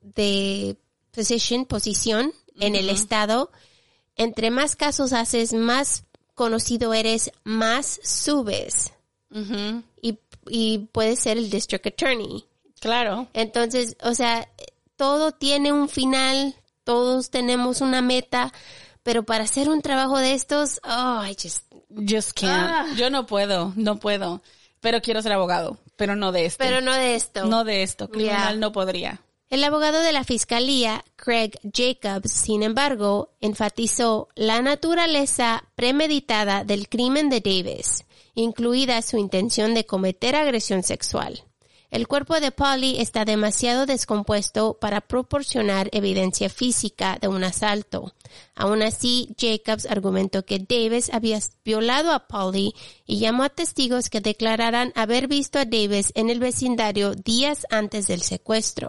[0.00, 0.76] de
[1.10, 3.50] position, posición en el Estado,
[4.16, 6.04] entre más casos haces, más
[6.36, 8.92] conocido eres, más subes.
[10.00, 12.44] Y, y puedes ser el District Attorney.
[12.84, 13.28] Claro.
[13.32, 14.46] Entonces, o sea,
[14.96, 16.54] todo tiene un final,
[16.84, 18.52] todos tenemos una meta,
[19.02, 21.64] pero para hacer un trabajo de estos, oh, I just,
[21.96, 22.70] Just can't.
[22.70, 22.86] Ah.
[22.94, 24.42] Yo no puedo, no puedo.
[24.80, 26.62] Pero quiero ser abogado, pero no de esto.
[26.62, 27.46] pero no de esto.
[27.46, 28.10] no de esto.
[28.10, 28.60] Criminal Ya.
[28.60, 29.22] no podría.
[29.48, 37.30] El abogado de la fiscalía, Craig Jacobs, sin embargo, enfatizó la naturaleza premeditada del crimen
[37.30, 38.04] de Davis,
[38.34, 41.44] incluida su intención de cometer agresión sexual.
[41.94, 48.12] El cuerpo de Polly está demasiado descompuesto para proporcionar evidencia física de un asalto.
[48.56, 52.74] Aún así, Jacobs argumentó que Davis había violado a Polly
[53.06, 58.08] y llamó a testigos que declararan haber visto a Davis en el vecindario días antes
[58.08, 58.88] del secuestro.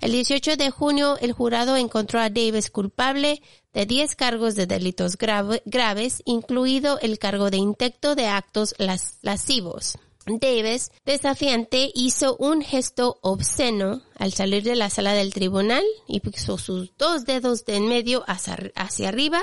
[0.00, 3.40] El 18 de junio, el jurado encontró a Davis culpable
[3.72, 9.18] de 10 cargos de delitos grave- graves, incluido el cargo de intento de actos las-
[9.22, 9.96] lascivos.
[10.26, 16.58] Davis, desafiante, hizo un gesto obsceno al salir de la sala del tribunal y puso
[16.58, 19.40] sus dos dedos de en medio hacia, hacia arriba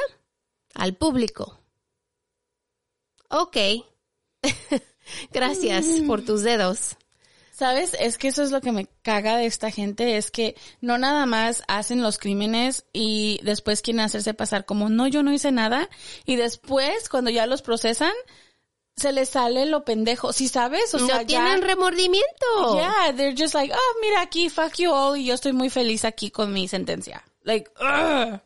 [0.74, 1.60] al público.
[3.30, 3.58] Ok.
[5.32, 6.96] Gracias por tus dedos.
[7.52, 7.94] ¿Sabes?
[8.00, 11.26] Es que eso es lo que me caga de esta gente, es que no nada
[11.26, 15.90] más hacen los crímenes y después quieren hacerse pasar como, no, yo no hice nada,
[16.26, 18.14] y después, cuando ya los procesan,
[19.00, 20.94] se les sale lo pendejo, ¿sí sabes?
[20.94, 22.76] O sea, no tienen ya, remordimiento.
[22.76, 26.06] yeah, they're just like, oh, mira aquí, fuck you all, y yo estoy muy feliz
[26.06, 27.24] aquí con mi sentencia.
[27.44, 28.40] Like, ugh.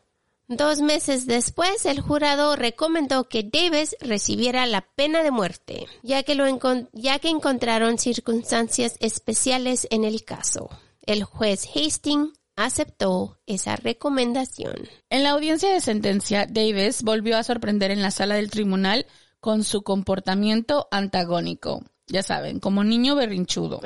[0.46, 6.34] Dos meses después, el jurado recomendó que Davis recibiera la pena de muerte, ya que,
[6.34, 6.44] lo
[6.92, 10.68] ya que encontraron circunstancias especiales en el caso.
[11.06, 14.88] El juez Hastings aceptó esa recomendación.
[15.08, 19.06] En la audiencia de sentencia, Davis volvió a sorprender en la sala del tribunal
[19.44, 21.82] con su comportamiento antagónico.
[22.06, 23.82] Ya saben, como niño berrinchudo.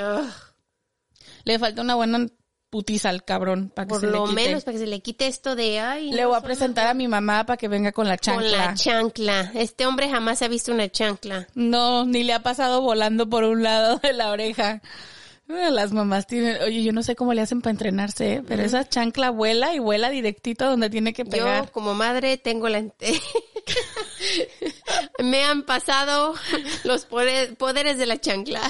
[1.43, 2.29] Le falta una buena
[2.71, 4.35] putiza al cabrón para que Por se le lo quite.
[4.37, 6.13] menos para que se le quite esto de ay.
[6.13, 8.51] Le no, voy a presentar a mi mamá para que venga con la chancla.
[8.51, 9.51] Con la chancla.
[9.57, 11.49] Este hombre jamás ha visto una chancla.
[11.57, 14.81] no, ni le ha pasado volando por un lado de la oreja.
[15.49, 18.43] Las mamás tienen, oye, yo no sé cómo le hacen para entrenarse, ¿eh?
[18.47, 21.65] pero esa chancla vuela y vuela directito donde tiene que pegar.
[21.67, 22.85] Yo como madre tengo la...
[25.23, 26.35] Me han pasado
[26.85, 28.61] los pode- poderes de la chancla.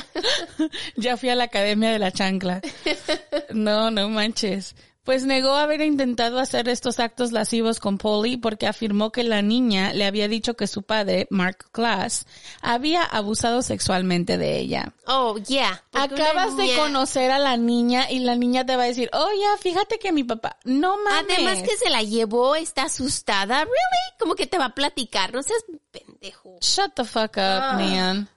[0.97, 2.61] Ya fui a la academia de la chancla.
[3.51, 4.75] No, no manches.
[5.09, 9.95] Pues negó haber intentado hacer estos actos lascivos con Polly porque afirmó que la niña
[9.95, 12.27] le había dicho que su padre, Mark Glass,
[12.61, 14.93] había abusado sexualmente de ella.
[15.07, 15.83] Oh, yeah.
[15.95, 19.57] Acabas de conocer a la niña y la niña te va a decir, oh ya,
[19.57, 21.39] fíjate que mi papá, no mames.
[21.39, 23.61] Además que se la llevó, está asustada.
[23.61, 24.19] ¿Really?
[24.21, 25.33] Como que te va a platicar.
[25.33, 26.59] No seas pendejo.
[26.61, 27.79] Shut the fuck up, Ah.
[27.81, 28.29] man.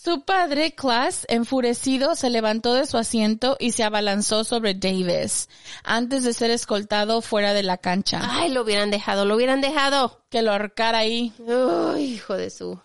[0.00, 5.48] Su padre, Class, enfurecido, se levantó de su asiento y se abalanzó sobre Davis,
[5.82, 8.20] antes de ser escoltado fuera de la cancha.
[8.22, 10.22] Ay, lo hubieran dejado, lo hubieran dejado.
[10.30, 11.32] Que lo ahorcara ahí.
[11.48, 12.78] Ay, hijo de su.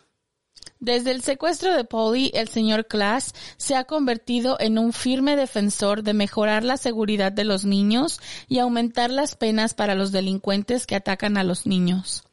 [0.79, 6.01] Desde el secuestro de Polly, el señor Class se ha convertido en un firme defensor
[6.01, 10.95] de mejorar la seguridad de los niños y aumentar las penas para los delincuentes que
[10.95, 12.23] atacan a los niños.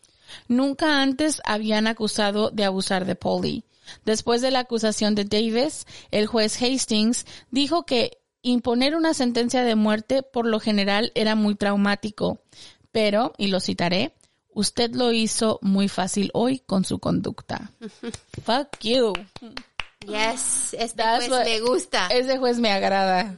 [0.48, 3.64] Nunca antes habían acusado de abusar de Polly.
[4.04, 9.74] Después de la acusación de Davis, el juez Hastings dijo que imponer una sentencia de
[9.74, 12.40] muerte por lo general era muy traumático,
[12.92, 14.14] pero, y lo citaré,
[14.52, 17.70] usted lo hizo muy fácil hoy con su conducta.
[18.44, 19.12] Fuck you.
[20.06, 22.06] Yes, este That's juez what- me gusta.
[22.08, 23.36] Ese juez me agrada.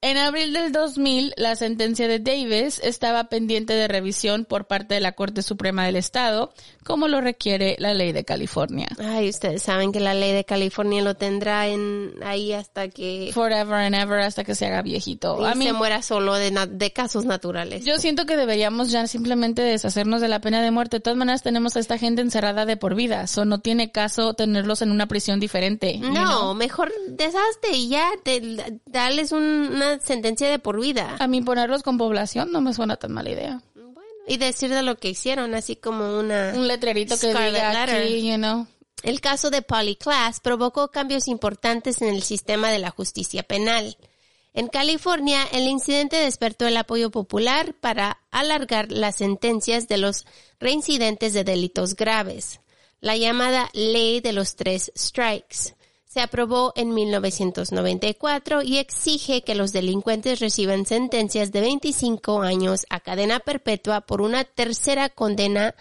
[0.00, 5.00] En abril del 2000, la sentencia de Davis estaba pendiente de revisión por parte de
[5.00, 6.52] la Corte Suprema del Estado,
[6.84, 8.86] como lo requiere la ley de California.
[9.00, 13.74] Ay, ustedes saben que la ley de California lo tendrá en ahí hasta que Forever
[13.74, 15.36] and ever hasta que se haga viejito.
[15.40, 17.84] y A mí, se muera solo de, de casos naturales.
[17.84, 20.98] yo siento que deberíamos ya simplemente deshacernos de la pena de muerte.
[20.98, 23.26] De todas maneras, tenemos a esta gente encerrada de por vida.
[23.26, 25.98] So, no tiene caso tenerlos en una prisión diferente.
[25.98, 26.54] you no, know?
[26.54, 28.40] mejor deshazte y ya, te,
[28.86, 31.16] dales un- una sentencia de por vida.
[31.18, 33.62] A mí ponerlos con población no me suena tan mala idea.
[33.74, 36.52] Bueno, y decir de lo que hicieron, así como una...
[36.54, 38.66] Un letrerito que diga aquí, you know.
[39.02, 43.96] El caso de Polly Klaas provocó cambios importantes en el sistema de la justicia penal.
[44.54, 50.26] En California, el incidente despertó el apoyo popular para alargar las sentencias de los
[50.58, 52.60] reincidentes de delitos graves.
[53.00, 55.77] La llamada Ley de los Tres Strikes
[56.18, 62.98] se aprobó en 1994 y exige que los delincuentes reciban sentencias de 25 años a
[62.98, 65.76] cadena perpetua por una tercera condena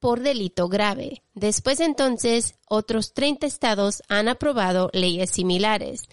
[0.00, 1.22] por delito grave.
[1.34, 6.04] Después entonces, otros 30 estados han aprobado leyes similares.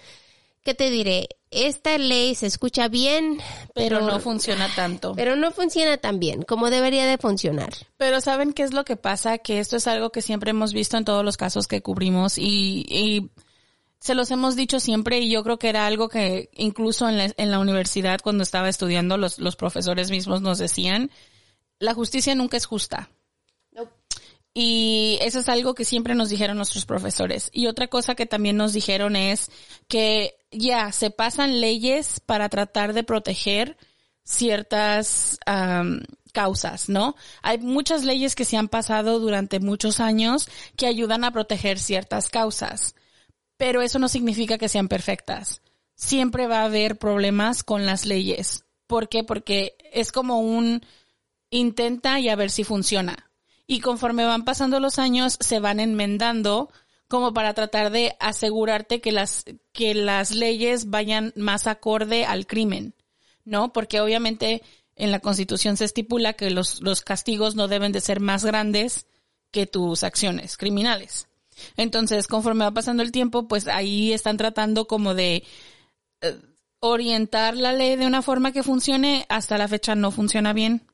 [0.61, 1.29] ¿Qué te diré?
[1.49, 3.37] Esta ley se escucha bien,
[3.73, 5.13] Pero pero, no funciona tanto.
[5.15, 7.69] pero no funciona tan bien como debería de funcionar.
[7.95, 9.37] Pero ¿saben qué es lo que pasa?
[9.37, 12.85] Que esto es algo que siempre hemos visto en todos los casos que cubrimos y,
[12.89, 13.29] y
[13.99, 17.33] se los hemos dicho siempre y yo creo que era algo que incluso en la,
[17.35, 21.11] en la universidad cuando estaba estudiando los, los profesores mismos nos decían,
[21.79, 23.09] la justicia nunca es justa.
[24.53, 27.49] Y eso es algo que siempre nos dijeron nuestros profesores.
[27.53, 29.51] Y otra cosa que también nos dijeron es
[29.87, 33.77] que ya se pasan leyes para tratar de proteger
[34.23, 35.39] ciertas
[36.33, 37.15] causas, ¿no?
[37.41, 42.29] Hay muchas leyes que se han pasado durante muchos años que ayudan a proteger ciertas
[42.29, 42.95] causas,
[43.59, 45.61] pero eso no significa que sean perfectas.
[45.93, 48.63] Siempre va a haber problemas con las leyes.
[48.87, 49.25] ¿Por qué?
[49.25, 50.81] Porque es como un
[51.49, 53.29] intenta y a ver si funciona.
[53.67, 56.71] Y conforme van pasando los años, se van enmendando
[57.09, 59.43] como para tratar de asegurarte que las,
[59.73, 62.95] que las leyes vayan más acorde al crimen,
[63.43, 63.73] ¿no?
[63.73, 64.63] Porque obviamente
[64.95, 69.05] en la Constitución se estipula que los, los castigos no deben de ser más grandes
[69.51, 71.28] que tus acciones criminales.
[71.77, 75.43] Entonces, conforme va pasando el tiempo, pues ahí están tratando como de
[76.21, 76.39] eh,
[76.79, 79.25] orientar la ley de una forma que funcione.
[79.29, 80.87] Hasta la fecha no funciona bien.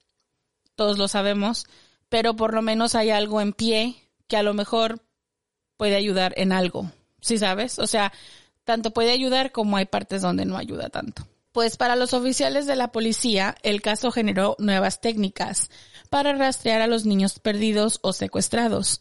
[0.76, 1.66] Todos lo sabemos.
[2.10, 3.96] Pero por lo menos hay algo en pie
[4.28, 5.02] que a lo mejor
[5.78, 6.92] puede ayudar en algo.
[7.22, 7.80] ¿Sí sabes?
[7.80, 8.14] O sea,
[8.64, 11.28] tanto puede ayudar como hay partes donde no ayuda tanto.
[11.52, 15.70] Pues para los oficiales de la policía, el caso generó nuevas técnicas
[16.10, 19.00] para rastrear a los niños perdidos o secuestrados.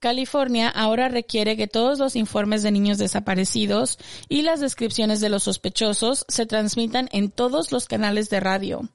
[0.00, 5.44] California ahora requiere que todos los informes de niños desaparecidos y las descripciones de los
[5.44, 8.88] sospechosos se transmitan en todos los canales de radio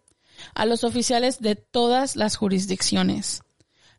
[0.55, 3.41] a los oficiales de todas las jurisdicciones.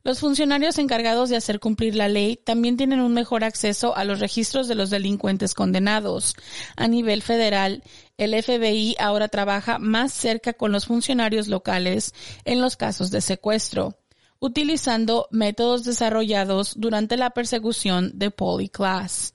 [0.03, 4.21] Los funcionarios encargados de hacer cumplir la ley también tienen un mejor acceso a los
[4.21, 6.35] registros de los delincuentes condenados.
[6.77, 7.83] A nivel federal,
[8.19, 12.13] el FBI ahora trabaja más cerca con los funcionarios locales
[12.45, 13.97] en los casos de secuestro,
[14.45, 19.33] utilizando métodos desarrollados durante la persecución de Polyclass.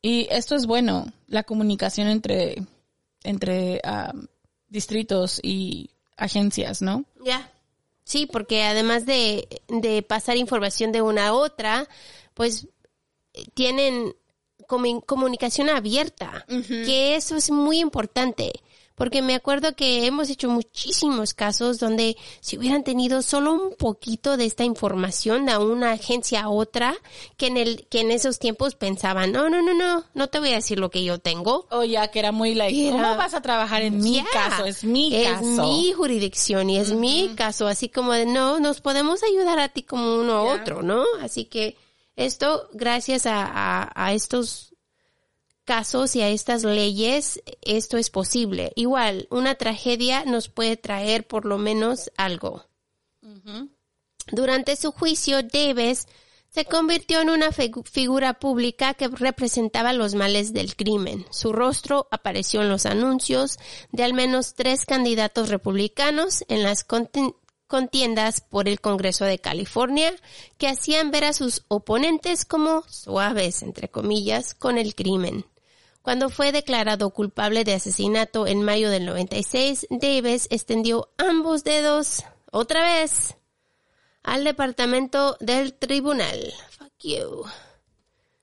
[0.00, 2.62] Y esto es bueno, la comunicación entre,
[3.24, 4.14] entre ah,
[4.68, 7.04] distritos y agencias, ¿no?
[7.22, 7.52] Ya.
[8.04, 11.86] Sí, porque además de, de pasar información de una a otra,
[12.32, 12.66] pues
[13.34, 14.14] eh, tienen
[14.66, 18.52] comu- comunicación abierta, que eso es muy importante.
[18.98, 24.36] Porque me acuerdo que hemos hecho muchísimos casos donde si hubieran tenido solo un poquito
[24.36, 26.94] de esta información de una agencia a otra,
[27.38, 30.50] que en el, que en esos tiempos pensaban, no, no, no, no, no te voy
[30.50, 31.66] a decir lo que yo tengo.
[31.70, 34.66] O ya que era muy like, Era- ¿cómo vas a trabajar en mi caso?
[34.66, 35.44] Es mi es caso.
[35.62, 39.84] mi jurisdicción y es mi caso, así como de no, nos podemos ayudar a ti
[39.84, 41.04] como uno a otro, ¿no?
[41.22, 41.76] Así que
[42.16, 44.67] esto, gracias a, a, a estos
[45.68, 48.72] casos y a estas leyes, esto es posible.
[48.74, 52.64] Igual, una tragedia nos puede traer por lo menos algo.
[54.32, 56.06] Durante su juicio, Davis
[56.48, 61.26] se convirtió en una figu- figura pública que representaba los males del crimen.
[61.30, 63.58] Su rostro apareció en los anuncios
[63.92, 67.34] de al menos tres candidatos republicanos en las conti-
[67.66, 70.14] contiendas por el Congreso de California
[70.56, 75.44] que hacían ver a sus oponentes como suaves, entre comillas, con el crimen.
[76.08, 82.82] Cuando fue declarado culpable de asesinato en mayo del 96, Davis extendió ambos dedos otra
[82.82, 83.36] vez
[84.22, 86.54] al departamento del tribunal.
[86.70, 87.44] Fuck you.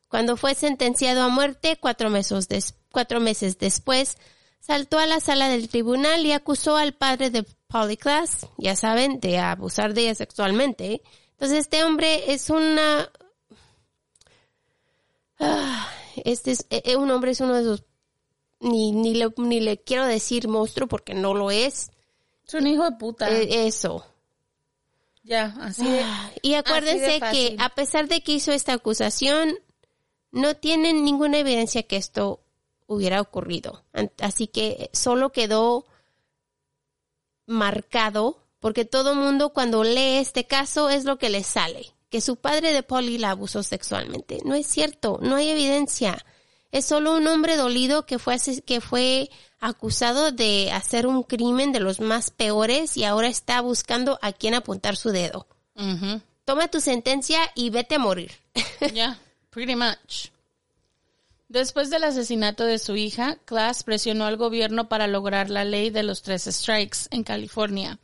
[0.09, 4.19] Cuando fue sentenciado a muerte cuatro meses, des- cuatro meses después,
[4.59, 9.19] saltó a la sala del tribunal y acusó al padre de Polly Class, ya saben,
[9.19, 11.01] de abusar de ella sexualmente.
[11.31, 13.09] Entonces este hombre es una...
[15.39, 15.84] Ah,
[16.25, 17.83] este es eh, eh, un hombre es uno de esos
[18.59, 21.91] ni ni le, ni le quiero decir monstruo porque no lo es.
[22.45, 23.29] Es un hijo de puta.
[23.29, 24.05] Eh, eso.
[25.23, 26.03] ya, así de...
[26.41, 29.55] Y acuérdense Así de que a pesar de que hizo esta acusación,
[30.31, 32.41] no tienen ninguna evidencia que esto
[32.87, 33.83] hubiera ocurrido.
[34.19, 35.85] Así que solo quedó
[37.47, 42.37] marcado, porque todo mundo cuando lee este caso es lo que le sale, que su
[42.37, 44.39] padre de Polly la abusó sexualmente.
[44.45, 46.23] No es cierto, no hay evidencia.
[46.71, 49.29] Es solo un hombre dolido que fue, que fue
[49.59, 54.53] acusado de hacer un crimen de los más peores y ahora está buscando a quién
[54.53, 55.47] apuntar su dedo.
[56.45, 58.31] Toma tu sentencia y vete a morir.
[58.93, 60.29] Ya, pretty much.
[61.47, 66.03] Después del asesinato de su hija, Class presionó al gobierno para lograr la ley de
[66.03, 67.99] los tres strikes en California,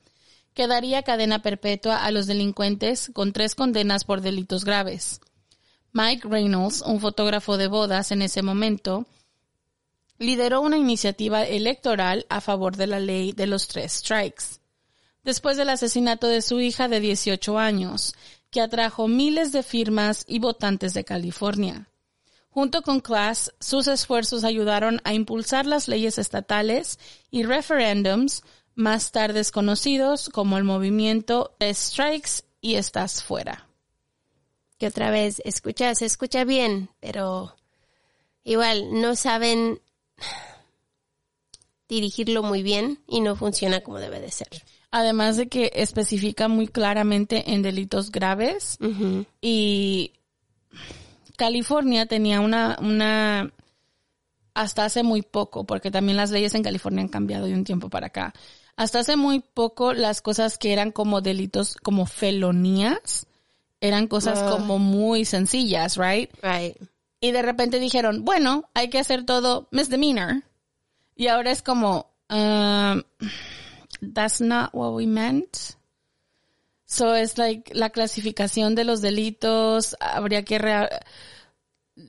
[0.53, 5.21] que daría cadena perpetua a los delincuentes con tres condenas por delitos graves.
[5.93, 9.05] Mike Reynolds, un fotógrafo de bodas en ese momento,
[10.17, 14.61] lideró una iniciativa electoral a favor de la ley de los tres strikes
[15.23, 18.15] después del asesinato de su hija de 18 años,
[18.49, 21.87] que atrajo miles de firmas y votantes de California.
[22.49, 26.99] Junto con Class, sus esfuerzos ayudaron a impulsar las leyes estatales
[27.29, 28.43] y referéndums
[28.75, 33.67] más tarde conocidos como el movimiento Strikes y Estás Fuera.
[34.77, 37.55] Que otra vez, escucha, se escucha bien, pero
[38.43, 39.79] igual no saben
[41.87, 44.47] dirigirlo muy bien y no funciona como debe de ser.
[44.91, 48.77] Además de que especifica muy claramente en delitos graves
[49.41, 50.13] y
[51.37, 53.51] California tenía una, una,
[54.53, 57.89] hasta hace muy poco, porque también las leyes en California han cambiado de un tiempo
[57.89, 58.33] para acá.
[58.75, 63.27] Hasta hace muy poco las cosas que eran como delitos, como felonías,
[63.79, 64.49] eran cosas Ah.
[64.51, 66.29] como muy sencillas, right?
[66.41, 66.77] Right.
[67.19, 70.43] Y de repente dijeron, bueno, hay que hacer todo misdemeanor.
[71.15, 73.01] Y ahora es como, um,
[74.13, 75.55] that's not what we meant.
[76.85, 80.55] So es like la clasificación de los delitos, habría que,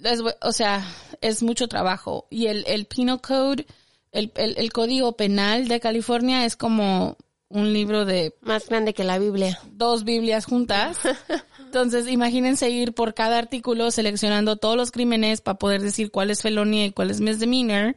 [0.05, 0.85] es- o sea,
[1.21, 2.27] es mucho trabajo.
[2.31, 3.67] Y el, el Penal Code,
[4.13, 7.17] el, el, el código penal de California es como
[7.53, 9.59] un libro de Más grande que la Biblia.
[9.73, 10.99] dos Biblias juntas.
[11.59, 16.43] Entonces, imagínense ir por cada artículo seleccionando todos los crímenes para poder decir cuál es
[16.43, 17.95] felonía y cuál es misdemeanor.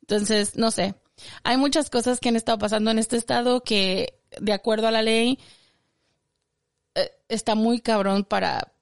[0.00, 0.94] Entonces, no sé.
[1.42, 5.02] Hay muchas cosas que han estado pasando en este estado que, de acuerdo a la
[5.02, 5.38] ley,
[6.94, 8.72] eh, está muy cabrón para,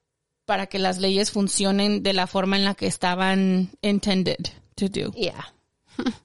[0.45, 4.39] para que las leyes funcionen de la forma en la que estaban intended
[4.75, 5.11] to do.
[5.11, 5.53] Yeah.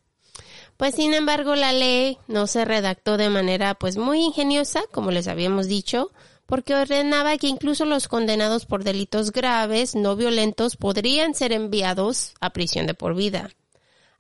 [0.79, 5.26] Pues sin embargo la ley no se redactó de manera pues muy ingeniosa, como les
[5.29, 6.12] habíamos dicho,
[6.47, 12.51] porque ordenaba que incluso los condenados por delitos graves, no violentos, podrían ser enviados a
[12.51, 13.51] prisión de por vida.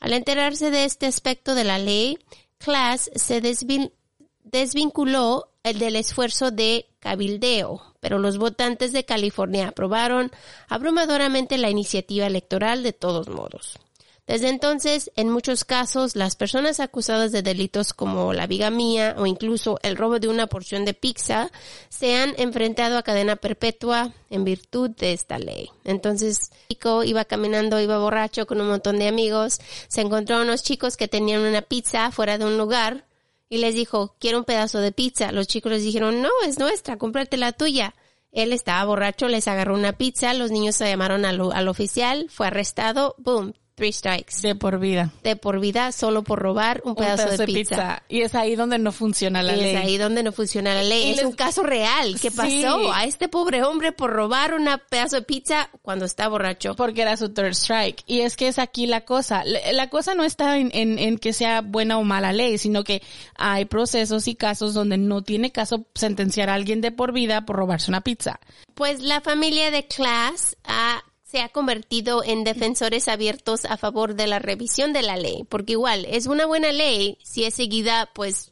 [0.00, 2.18] Al enterarse de este aspecto de la ley,
[2.58, 3.92] Class se desvin-
[4.42, 10.32] desvinculó el del esfuerzo de cabildeo, pero los votantes de California aprobaron
[10.68, 13.78] abrumadoramente la iniciativa electoral de todos modos.
[14.28, 19.80] Desde entonces, en muchos casos, las personas acusadas de delitos como la bigamía o incluso
[19.82, 21.50] el robo de una porción de pizza
[21.88, 25.70] se han enfrentado a cadena perpetua en virtud de esta ley.
[25.82, 30.62] Entonces, chico iba caminando, iba borracho con un montón de amigos, se encontró a unos
[30.62, 33.06] chicos que tenían una pizza fuera de un lugar
[33.48, 35.32] y les dijo, quiero un pedazo de pizza.
[35.32, 37.94] Los chicos les dijeron, no, es nuestra, cómprate la tuya.
[38.30, 42.48] Él estaba borracho, les agarró una pizza, los niños se llamaron al, al oficial, fue
[42.48, 44.42] arrestado, boom, three strikes.
[44.42, 45.12] De por vida.
[45.22, 48.02] De por vida solo por robar un Un pedazo, de, pizza.
[48.08, 49.74] Y es ahí donde no funciona la Y ley.
[49.74, 51.08] es ahí donde no funciona la ley.
[51.08, 52.18] Y es les- un caso real.
[52.20, 52.36] ¿Qué Sí.
[52.36, 52.92] pasó?
[52.92, 56.74] A este pobre hombre por robar un pedazo de pizza cuando está borracho.
[56.76, 58.02] porque era su third strike.
[58.06, 59.44] Y es que es aquí la cosa.
[59.44, 62.82] La la cosa no está en, en, en que sea buena o mala ley, sino
[62.84, 63.00] que
[63.36, 67.56] hay procesos y casos donde no tiene caso sentenciar a alguien de por vida por
[67.56, 68.40] robarse una pizza.
[68.74, 74.26] Pues la familia de Class ha- se ha convertido en defensores abiertos a favor de
[74.26, 78.50] la revisión de la ley, porque igual es una buena ley si es seguida, pues,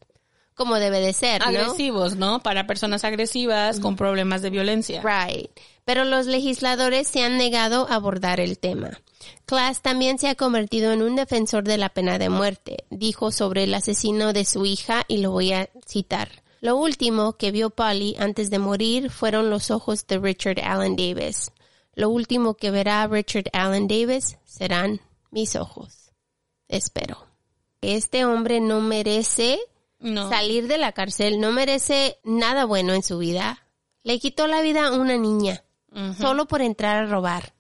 [0.55, 1.47] como debe de ser, ¿no?
[1.49, 2.41] Agresivos, ¿no?
[2.41, 5.03] Para personas agresivas con problemas de violencia.
[5.03, 5.51] Right.
[5.87, 9.01] Pero los legisladores se han negado a abordar el tema.
[9.47, 12.85] Class también se ha convertido en un defensor de la pena de muerte.
[12.91, 16.29] Dijo sobre el asesino de su hija y lo voy a citar.
[16.61, 21.53] Lo último que vio Polly antes de morir fueron los ojos de Richard Allen Davis.
[21.97, 25.01] Lo último que verá Richard Allen Davis serán
[25.33, 26.13] mis ojos.
[26.69, 27.27] Espero.
[27.81, 29.59] que este hombre no merece
[29.99, 30.29] No.
[30.31, 33.67] salir de la cárcel, no merece nada bueno en su vida.
[34.03, 35.65] Le quitó la vida a una niña
[36.19, 37.55] solo por entrar a robar.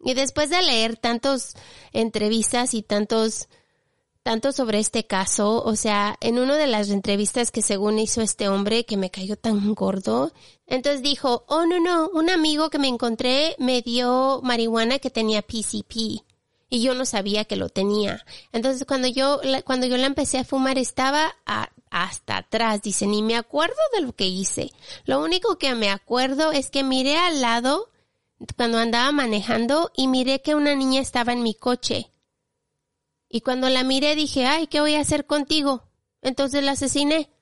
[0.00, 1.54] Y después de leer tantos
[1.92, 3.48] entrevistas y tantos
[4.24, 8.48] tanto sobre este caso, o sea, en una de las entrevistas que según hizo este
[8.48, 10.32] hombre que me cayó tan gordo,
[10.66, 15.42] entonces dijo, oh no, no, un amigo que me encontré me dio marihuana que tenía
[15.42, 16.24] PCP
[16.70, 18.24] y yo no sabía que lo tenía.
[18.50, 21.36] Entonces cuando yo, cuando yo la empecé a fumar estaba
[21.90, 24.70] hasta atrás, dice, ni me acuerdo de lo que hice.
[25.04, 27.90] Lo único que me acuerdo es que miré al lado
[28.56, 32.10] cuando andaba manejando y miré que una niña estaba en mi coche.
[33.34, 35.82] Y cuando la miré dije, ay, ¿qué voy a hacer contigo?
[36.22, 37.32] Entonces la asesiné.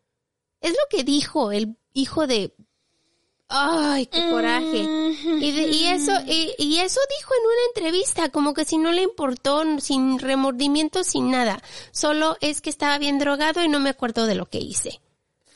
[0.63, 2.55] Es lo que dijo el hijo de...
[3.47, 4.79] Ay, qué coraje.
[4.79, 8.91] Y, de- y eso, y, y eso dijo en una entrevista, como que si no
[8.91, 11.63] le importó, sin remordimiento, sin nada.
[11.91, 15.03] Solo es que estaba bien drogado y no me acuerdo de lo que hice.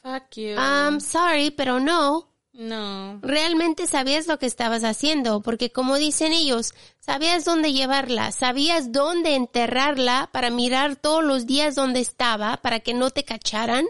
[0.03, 0.49] Fuck you.
[0.59, 2.28] I'm sorry, pero no.
[2.57, 3.19] No.
[3.23, 9.35] Realmente sabías lo que estabas haciendo, porque como dicen ellos, sabías dónde llevarla, sabías dónde
[9.35, 13.85] enterrarla para mirar todos los días dónde estaba, para que no te cacharan.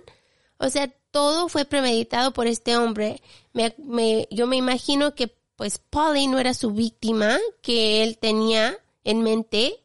[0.58, 3.22] O sea, todo fue premeditado por este hombre.
[3.52, 8.76] Me, me- yo me imagino que pues Polly no era su víctima que él tenía
[9.04, 9.76] en mente,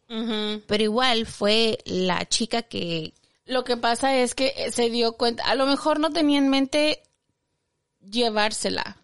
[0.68, 3.14] pero igual fue la chica que...
[3.46, 7.02] Lo que pasa es que se dio cuenta, a lo mejor no tenía en mente
[8.10, 8.98] llevársela,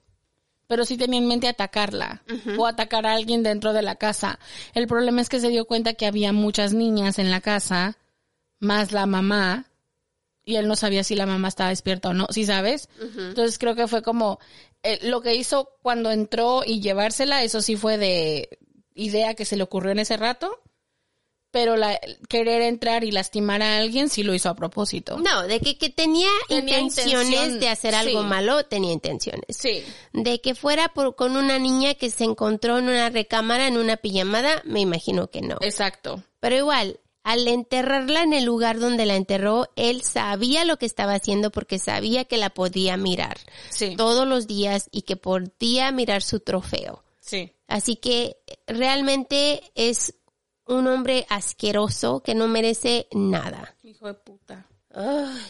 [0.67, 2.23] pero sí tenía en mente atacarla
[2.57, 4.39] o atacar a alguien dentro de la casa.
[4.73, 7.97] El problema es que se dio cuenta que había muchas niñas en la casa,
[8.59, 9.67] más la mamá,
[10.43, 12.89] y él no sabía si la mamá estaba despierta o no, ¿sí sabes?
[13.01, 14.39] Entonces creo que fue como
[14.81, 18.57] eh, lo que hizo cuando entró y llevársela, eso sí fue de
[18.93, 20.61] idea que se le ocurrió en ese rato.
[21.57, 21.99] Pero la,
[22.29, 25.17] querer entrar y lastimar a alguien sí lo hizo a propósito.
[25.17, 28.27] No, de que, que tenía, Tenía intenciones intención, de hacer algo sí.
[28.27, 29.57] malo, tenía intenciones.
[29.57, 29.83] Sí.
[30.13, 33.97] De que fuera por, con una niña que se encontró en una recámara en una
[33.97, 35.57] pijamada, me imagino que no.
[35.61, 36.21] Exacto.
[36.39, 41.15] Pero igual, al enterrarla en el lugar donde la enterró, él sabía lo que estaba
[41.15, 43.39] haciendo porque sabía que la podía mirar
[43.71, 43.95] Sí.
[43.97, 47.03] todos los días y que podía mirar su trofeo.
[47.19, 47.51] Sí.
[47.67, 48.37] Así que
[48.67, 50.13] realmente es
[50.67, 53.75] un hombre asqueroso que no merece nada.
[53.83, 54.67] Hijo de puta.
[54.93, 55.41] Ay.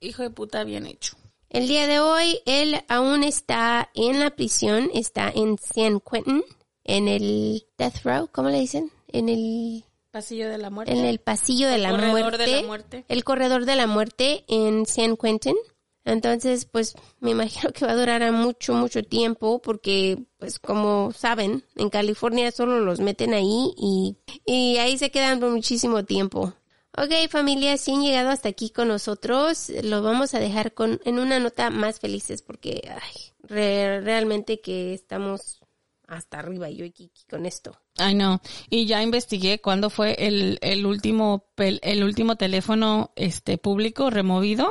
[0.00, 1.16] Hijo de puta bien hecho.
[1.50, 6.42] El día de hoy él aún está en la prisión, está en San Quentin,
[6.84, 8.90] en el death row, ¿cómo le dicen?
[9.08, 10.92] En el Pasillo de la muerte.
[10.92, 13.04] en el pasillo de El la corredor muerte, de la muerte.
[13.08, 15.56] el corredor de la muerte en San Quentin.
[16.04, 21.12] Entonces, pues me imagino que va a durar a mucho, mucho tiempo porque, pues como
[21.12, 26.52] saben, en California solo los meten ahí y, y ahí se quedan por muchísimo tiempo.
[26.96, 31.18] Ok, familia, si han llegado hasta aquí con nosotros, lo vamos a dejar con, en
[31.18, 35.60] una nota más felices porque, ay, re- realmente que estamos
[36.06, 37.81] hasta arriba yo y Kiki con esto.
[37.98, 38.40] Ay, no.
[38.70, 44.68] Y ya investigué cuándo fue el, el último el último teléfono este público removido.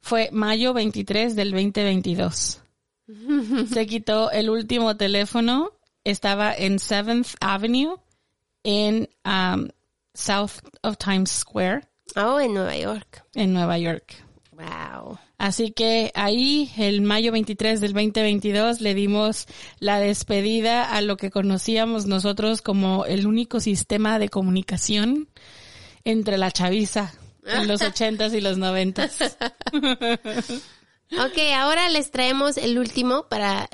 [0.00, 2.60] Fue mayo 23 del 2022.
[3.72, 5.72] Se quitó el último teléfono.
[6.04, 7.96] Estaba en 7th Avenue
[8.64, 9.68] en um,
[10.14, 11.82] South of Times Square
[12.16, 13.24] Oh, en Nueva York.
[13.34, 14.24] en Nueva York.
[14.60, 15.18] Wow.
[15.38, 19.46] Así que ahí, el mayo 23 del 2022, le dimos
[19.78, 25.28] la despedida a lo que conocíamos nosotros como el único sistema de comunicación
[26.04, 27.14] entre la chaviza
[27.46, 29.18] en los ochentas y los noventas.
[31.12, 33.68] Ok, ahora les traemos el último para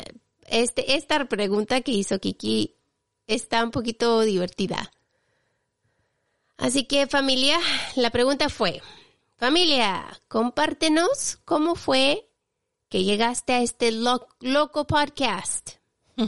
[0.49, 2.77] este esta pregunta que hizo Kiki
[3.27, 4.91] está un poquito divertida.
[6.57, 7.59] Así que familia,
[7.97, 8.81] la pregunta fue,
[9.37, 12.29] familia, compártenos cómo fue
[12.89, 15.71] que llegaste a este lo- loco podcast.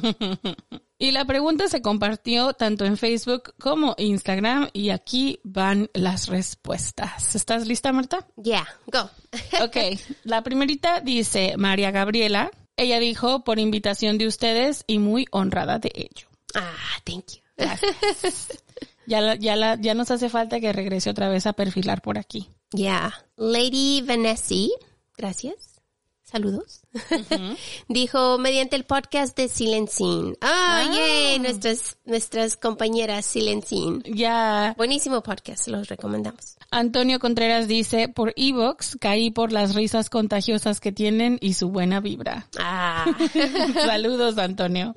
[1.00, 7.36] Y la pregunta se compartió tanto en Facebook como Instagram y aquí van las respuestas.
[7.36, 8.26] ¿Estás lista, Marta?
[8.42, 9.08] Yeah, go.
[9.62, 9.76] Ok,
[10.24, 12.50] la primerita dice María Gabriela.
[12.76, 16.26] Ella dijo por invitación de ustedes y muy honrada de ello.
[16.56, 17.42] ah, thank you.
[17.56, 18.48] Gracias.
[19.06, 22.18] Ya, la- ya, la, ya nos hace falta que regrese otra vez a perfilar por
[22.18, 22.50] aquí.
[22.72, 23.12] Yeah.
[23.36, 24.68] Lady Vanessa,
[25.16, 25.80] gracias.
[26.22, 26.82] Saludos.
[27.88, 30.36] Dijo mediante el podcast de Silencín.
[30.42, 34.02] Ah, yay, nuestras, nuestras compañeras Silencín.
[34.04, 36.58] Ya Buenísimo podcast, los recomendamos.
[36.70, 42.00] Antonio Contreras dice, por Evox caí por las risas contagiosas que tienen y su buena
[42.00, 42.46] vibra.
[42.58, 43.06] Ah.
[43.74, 44.94] Saludos, Antonio.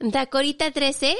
[0.00, 1.16] Dacorita 13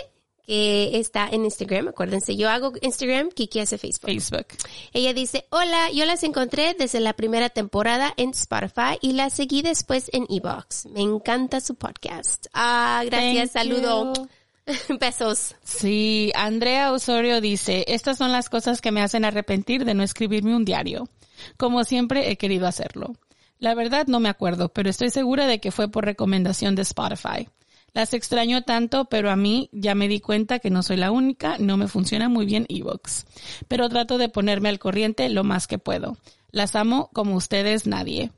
[0.47, 1.89] que está en Instagram.
[1.89, 4.11] Acuérdense, yo hago Instagram, Kiki hace Facebook.
[4.11, 4.47] Facebook.
[4.93, 9.63] Ella dice, hola, yo las encontré desde la primera temporada en Spotify y las seguí
[9.63, 10.87] después en Evox.
[10.87, 12.47] Me encanta su podcast.
[12.53, 14.13] Ah, gracias, Thank saludo.
[14.15, 14.29] you.
[15.01, 15.55] Besos.
[15.63, 20.57] Sí, Andrea Osorio dice, estas son las cosas que me hacen arrepentir de no escribirme
[20.57, 21.09] un diario.
[21.57, 23.15] Como siempre he querido hacerlo.
[23.59, 27.49] La verdad no me acuerdo, pero estoy segura de que fue por recomendación de Spotify.
[27.95, 31.57] Las extraño tanto, pero a mí ya me di cuenta que no soy la única,
[31.59, 33.25] no me funciona muy bien Evox.
[33.69, 36.17] Pero trato de ponerme al corriente lo más que puedo.
[36.51, 38.33] Las amo como ustedes nadie.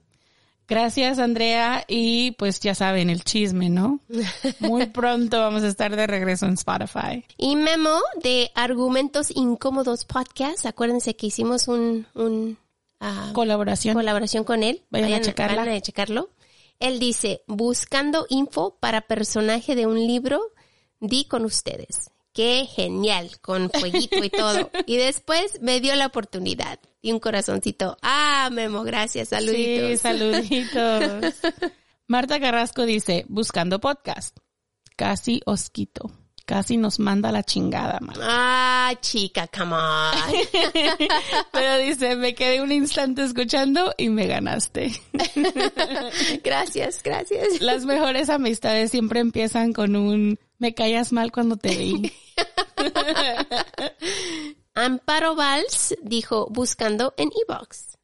[0.69, 1.85] Gracias, Andrea.
[1.89, 4.01] Y pues ya saben, el chisme, ¿no?
[4.61, 7.25] Muy pronto vamos a estar de regreso en Spotify.
[7.39, 10.67] Y Memo de Argumentos Incómodos Podcast.
[10.67, 12.59] Acuérdense que hicimos un, un
[13.01, 13.95] ah, Colaboración.
[13.95, 14.83] colaboración con él.
[14.91, 15.63] Vayan a checarla.
[15.63, 16.31] vayan a checarlo.
[16.81, 20.41] Él dice, buscando info para personaje de un libro,
[21.01, 22.11] di con ustedes.
[22.33, 24.71] Qué genial, con fueguito y todo.
[24.87, 26.79] Y después me dio la oportunidad.
[27.01, 27.97] Y un corazoncito.
[28.03, 29.91] Ah, Memo, gracias, saluditos.
[29.91, 31.35] Sí, saluditos.
[32.07, 34.37] Marta Carrasco dice, buscando podcast.
[34.97, 36.11] Casi os quito.
[36.47, 38.15] Casi nos manda la chingada, man.
[38.23, 40.15] Ah, chica, come on.
[41.53, 44.93] Pero dice, me quedé un instante escuchando y me ganaste.
[46.45, 47.61] gracias, gracias.
[47.61, 52.13] Las mejores amistades siempre empiezan con un, me callas mal cuando te vi.
[54.75, 57.97] Amparo Valls dijo, buscando en Ebox.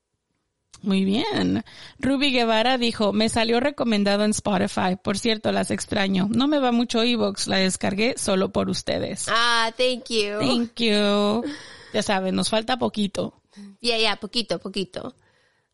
[0.82, 1.64] Muy bien.
[1.98, 4.96] Ruby Guevara dijo, me salió recomendado en Spotify.
[5.02, 6.28] Por cierto, las extraño.
[6.30, 9.26] No me va mucho Evox, la descargué solo por ustedes.
[9.30, 10.38] Ah, thank you.
[10.40, 11.44] Thank you.
[11.92, 13.34] Ya saben, nos falta poquito.
[13.80, 15.14] Ya, ya, poquito, poquito.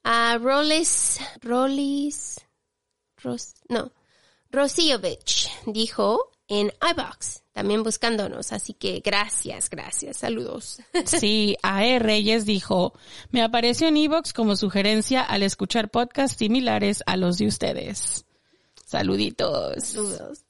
[0.05, 2.41] Ah, Roles, Rolis,
[3.23, 3.93] Ros, no,
[4.51, 8.53] Rosiovich dijo en iBox, también buscándonos.
[8.53, 10.81] Así que gracias, gracias, saludos.
[11.05, 11.99] Sí, A.E.
[11.99, 12.95] Reyes dijo,
[13.31, 18.25] me apareció en Evox como sugerencia al escuchar podcasts similares a los de ustedes.
[18.85, 19.85] Saluditos.
[19.85, 20.45] Saludos.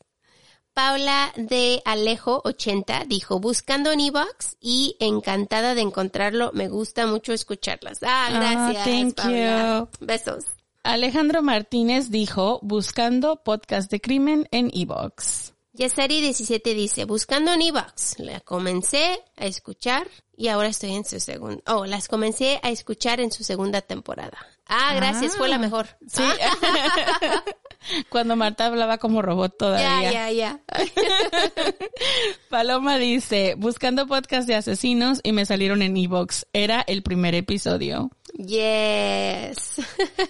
[0.73, 7.33] Paula de Alejo 80 dijo, buscando en Evox y encantada de encontrarlo, me gusta mucho
[7.33, 7.99] escucharlas.
[8.03, 8.85] Ah, gracias.
[8.85, 9.89] thank Paula.
[9.99, 10.45] Besos.
[10.85, 15.53] Alejandro Martínez dijo, buscando podcast de crimen en Evox.
[15.79, 21.21] Yasari 17 dice, buscando en Evox, la comencé a escuchar y ahora estoy en su
[21.21, 24.45] segunda, oh, las comencé a escuchar en su segunda temporada.
[24.67, 25.87] Ah, gracias, fue la mejor.
[26.09, 26.25] Sí.
[28.11, 30.11] Cuando Marta hablaba como robot todavía.
[30.11, 30.61] Ya, ya, ya.
[32.51, 36.47] Paloma dice, buscando podcast de asesinos y me salieron en Evox.
[36.53, 38.11] Era el primer episodio.
[38.35, 39.81] Yes.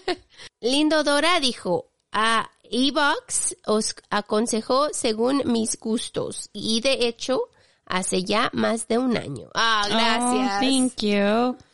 [0.61, 7.41] Lindo Dora dijo, a Evox os aconsejó según mis gustos y de hecho
[7.87, 9.49] hace ya más de un año.
[9.55, 10.57] Ah, gracias.
[10.57, 11.69] Oh, thank you.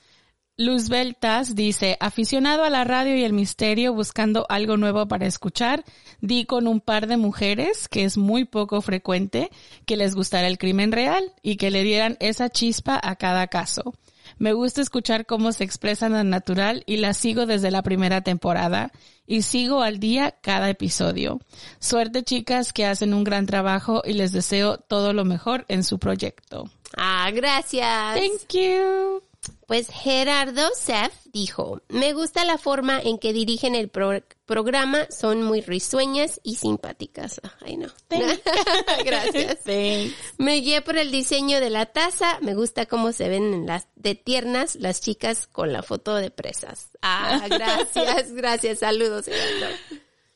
[0.56, 5.84] Luz Beltas dice, aficionado a la radio y el misterio, buscando algo nuevo para escuchar,
[6.20, 9.50] di con un par de mujeres, que es muy poco frecuente,
[9.84, 13.94] que les gustara el crimen real y que le dieran esa chispa a cada caso.
[14.38, 18.92] Me gusta escuchar cómo se expresan al natural y la sigo desde la primera temporada
[19.26, 21.40] y sigo al día cada episodio.
[21.78, 25.98] Suerte chicas que hacen un gran trabajo y les deseo todo lo mejor en su
[25.98, 26.70] proyecto.
[26.96, 28.16] Ah, gracias.
[28.16, 29.33] Thank you.
[29.66, 35.42] Pues Gerardo Sef dijo, me gusta la forma en que dirigen el pro- programa, son
[35.42, 37.40] muy risueñas y simpáticas.
[37.64, 37.88] Ay, no.
[39.04, 39.58] Gracias.
[39.64, 40.14] Thanks.
[40.38, 43.86] Me guié por el diseño de la taza, me gusta cómo se ven en las
[43.96, 46.90] de tiernas las chicas con la foto de presas.
[47.02, 49.26] Ah, gracias, gracias, saludos.
[49.26, 49.74] Gerardo.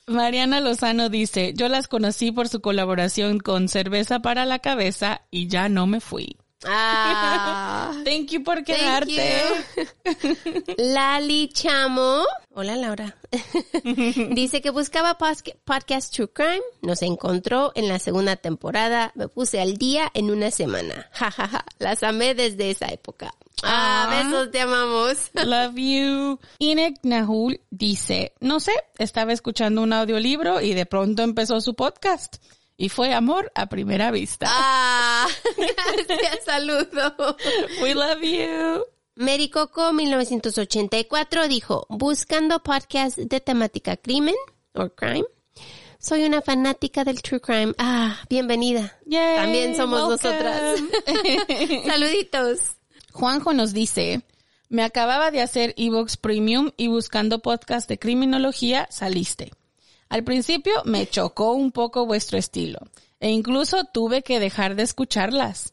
[0.07, 5.49] Mariana Lozano dice, yo las conocí por su colaboración con Cerveza para la Cabeza y
[5.49, 6.39] ya no me fui.
[6.65, 7.93] Ah.
[8.05, 9.13] Thank you por quedarte.
[9.13, 9.85] you.
[10.79, 12.25] Lali Chamo.
[12.55, 13.15] Hola Laura.
[14.35, 16.63] Dice que buscaba podcast True Crime.
[16.83, 19.13] Nos encontró en la segunda temporada.
[19.15, 21.09] Me puse al día en una semana.
[21.13, 21.65] Ja, ja, ja.
[21.79, 23.33] Las amé desde esa época.
[23.63, 24.25] Ah, Ah.
[24.25, 25.31] besos, te amamos.
[25.35, 26.39] Love you.
[26.59, 32.37] Inek Nahul dice, no sé, estaba escuchando un audiolibro y de pronto empezó su podcast.
[32.81, 34.47] Y fue amor a primera vista.
[34.49, 35.27] Ah,
[35.57, 37.37] gracias, saludo.
[37.83, 38.85] We love you.
[39.17, 44.37] Mary Coco 1984 dijo, buscando podcast de temática crimen
[44.75, 45.25] o crime.
[45.99, 47.75] Soy una fanática del true crime.
[47.79, 48.97] Ah, bienvenida.
[49.07, 50.31] Yay, También somos welcome.
[50.31, 50.81] nosotras.
[51.85, 52.61] Saluditos.
[53.11, 54.23] Juanjo nos dice,
[54.69, 59.51] me acababa de hacer Evox Premium y buscando podcast de criminología saliste.
[60.09, 62.79] Al principio me chocó un poco vuestro estilo.
[63.21, 65.73] e incluso tuve que dejar de escucharlas.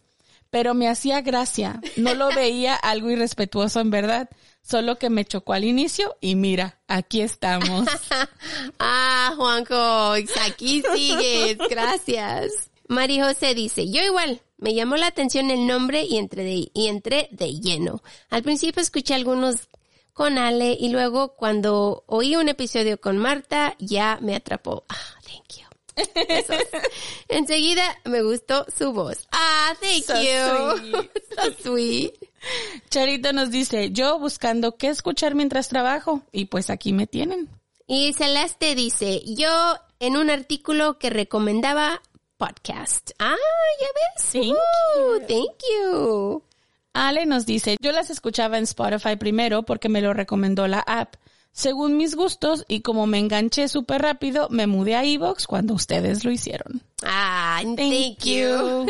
[0.49, 4.29] Pero me hacía gracia, no lo veía algo irrespetuoso en verdad,
[4.61, 7.87] solo que me chocó al inicio y mira, aquí estamos.
[8.79, 10.13] Ah, Juanjo,
[10.45, 12.69] aquí sigues, gracias.
[12.87, 16.87] Mari José dice, yo igual, me llamó la atención el nombre y entré de, y
[16.87, 18.01] entré de lleno.
[18.29, 19.67] Al principio escuché algunos
[20.15, 24.85] con Ale y luego cuando oí un episodio con Marta ya me atrapó.
[24.87, 24.95] Ah,
[25.25, 25.65] thank you.
[26.27, 26.63] Besos.
[27.27, 29.27] Enseguida me gustó su voz.
[29.33, 30.77] Ah, thank So you.
[30.79, 31.11] sweet.
[31.35, 32.13] so sweet.
[32.89, 37.49] Charito nos dice, yo buscando qué escuchar mientras trabajo y pues aquí me tienen.
[37.85, 42.01] Y Celeste dice, yo en un artículo que recomendaba
[42.37, 43.11] podcast.
[43.19, 43.35] Ah,
[43.81, 44.31] ya ves.
[44.31, 46.43] Thank Uh, thank you.
[46.95, 51.15] Ale nos dice, yo las escuchaba en Spotify primero porque me lo recomendó la app.
[51.51, 56.23] Según mis gustos y como me enganché súper rápido, me mudé a Evox cuando ustedes
[56.23, 56.81] lo hicieron.
[57.03, 58.85] Ah, thank, you.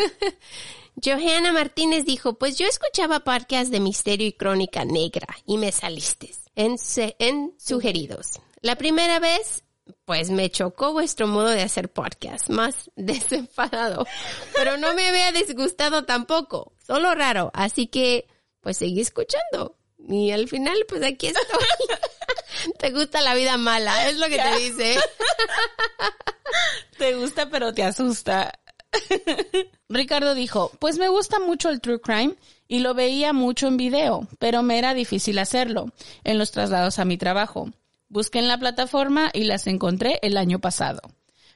[1.04, 6.30] Johanna Martínez dijo, pues yo escuchaba podcast de misterio y crónica negra y me saliste
[6.56, 6.76] en,
[7.18, 8.40] en sugeridos.
[8.62, 9.64] La primera vez,
[10.06, 14.06] pues me chocó vuestro modo de hacer podcast, más desenfadado,
[14.56, 18.28] pero no me había disgustado tampoco, solo raro, así que
[18.62, 19.78] pues seguí escuchando.
[20.08, 21.66] Y al final, pues aquí estoy.
[22.80, 25.00] te gusta la vida mala, es lo que te dice.
[26.98, 28.58] Te gusta pero te asusta.
[29.90, 32.36] Ricardo dijo, pues me gusta mucho el true crime
[32.68, 35.92] y lo veía mucho en video, pero me era difícil hacerlo
[36.24, 37.70] en los traslados a mi trabajo.
[38.16, 41.02] Busqué en la plataforma y las encontré el año pasado.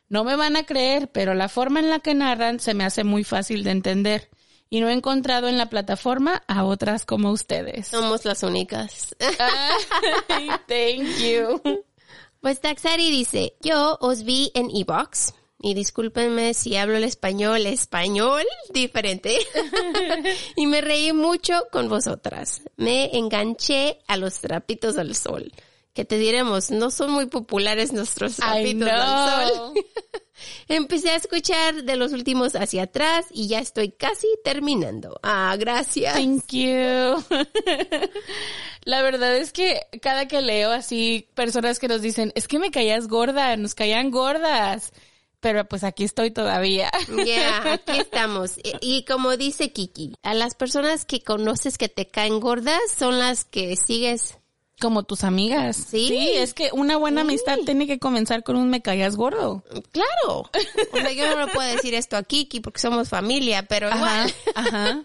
[0.10, 3.06] No me van a creer, pero la forma en la que narran se me hace
[3.06, 4.30] muy fácil de entender
[4.70, 7.88] y no he encontrado en la plataforma a otras como ustedes.
[7.88, 9.16] Somos las únicas.
[10.28, 11.82] Ay, thank you.
[12.42, 15.36] Pues Taxari dice, yo os vi en Ebox.
[15.62, 18.44] Y discúlpenme si hablo el español, español
[18.74, 19.40] diferente.
[20.58, 22.64] y me reí mucho con vosotras.
[22.76, 25.54] Me enganché a los trapitos al sol.
[25.94, 29.74] Que te diremos, no son muy populares nuestros I trapitos al sol.
[30.68, 35.20] Empecé a escuchar de los últimos hacia atrás y ya estoy casi terminando.
[35.24, 36.14] Ah, gracias.
[36.14, 37.24] Thank you.
[38.84, 42.72] La verdad es que cada que leo así personas que nos dicen, es que me
[42.72, 44.94] caías gorda, nos caían gordas.
[45.42, 46.92] Pero pues aquí estoy todavía.
[47.26, 48.58] Ya, aquí estamos.
[48.58, 53.20] Y, y como dice Kiki, a las personas que conoces que te caen gordas son
[53.20, 54.39] las que sigues.
[54.80, 55.76] Como tus amigas.
[55.76, 56.32] Sí.
[56.36, 59.64] es que una buena amistad tiene que comenzar con un me caías gordo.
[59.92, 60.50] Claro.
[60.94, 64.34] O sea, yo no le puedo decir esto a Kiki porque somos familia, pero igual.
[64.56, 65.02] ajá.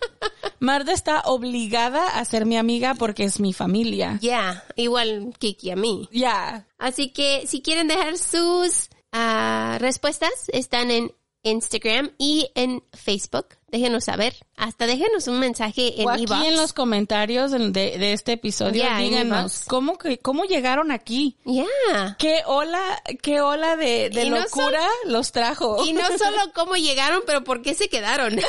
[0.61, 4.19] Marta está obligada a ser mi amiga porque es mi familia.
[4.23, 6.09] Ya, igual Kiki a mí.
[6.13, 6.67] Ya.
[6.79, 11.13] Así que si quieren dejar sus ah, respuestas, están en
[11.43, 13.47] Instagram y en Facebook.
[13.75, 14.37] Déjenos saber.
[14.57, 19.65] Hasta déjenos un mensaje en o aquí en los comentarios de, de este episodio, díganos.
[19.67, 21.37] ¿cómo, que, ¿cómo llegaron aquí?
[21.45, 22.15] Ya.
[22.21, 25.85] ¿Qué ola, qué ola de, de Y no locura los trajo?
[25.85, 28.39] Y no solo cómo llegaron, pero por qué se quedaron.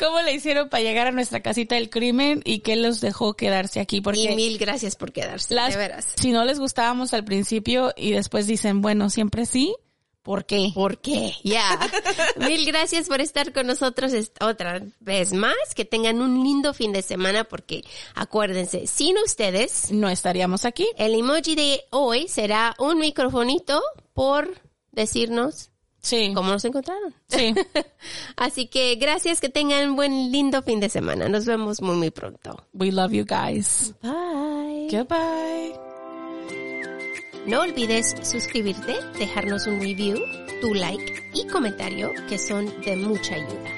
[0.00, 3.78] ¿Cómo le hicieron para llegar a nuestra casita del crimen y qué los dejó quedarse
[3.78, 4.00] aquí?
[4.00, 6.06] Porque Y mil gracias por quedarse, las- de veras.
[6.20, 9.76] si no les gustábamos al principio y después dicen, bueno, siempre sí,
[10.26, 10.72] ¿por qué?
[10.74, 11.32] ¿Por qué?
[11.44, 11.78] Ya.
[12.36, 15.54] Mil gracias por estar con nosotros otra vez más.
[15.74, 17.82] Que tengan un lindo fin de semana porque
[18.16, 20.86] acuérdense, sin ustedes, No estaríamos aquí.
[20.98, 23.80] el emoji de hoy será un microfonito
[24.12, 24.60] por
[24.90, 25.70] decirnos
[26.02, 26.32] Sí.
[26.34, 27.14] cómo nos encontraron.
[27.28, 27.54] Sí.
[28.36, 31.28] Así que gracias, que tengan un buen lindo fin de semana.
[31.28, 32.64] Nos vemos muy muy pronto.
[32.74, 33.94] We love you guys.
[34.02, 34.88] Bye.
[34.90, 35.85] Goodbye.
[37.46, 40.18] No olvides suscribirte, dejarnos un review,
[40.60, 43.70] tu like y comentario que son de mucha ayuda.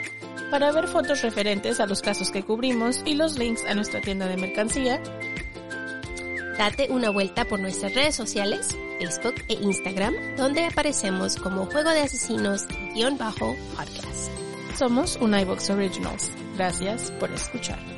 [0.50, 4.26] Para ver fotos referentes a los casos que cubrimos y los links a nuestra tienda
[4.26, 5.00] de mercancía,
[6.58, 12.00] Date una vuelta por nuestras redes sociales, Facebook e Instagram, donde aparecemos como Juego de
[12.00, 14.32] Asesinos-podcast.
[14.76, 16.32] somos un iBox Originals.
[16.56, 17.97] Gracias por escuchar.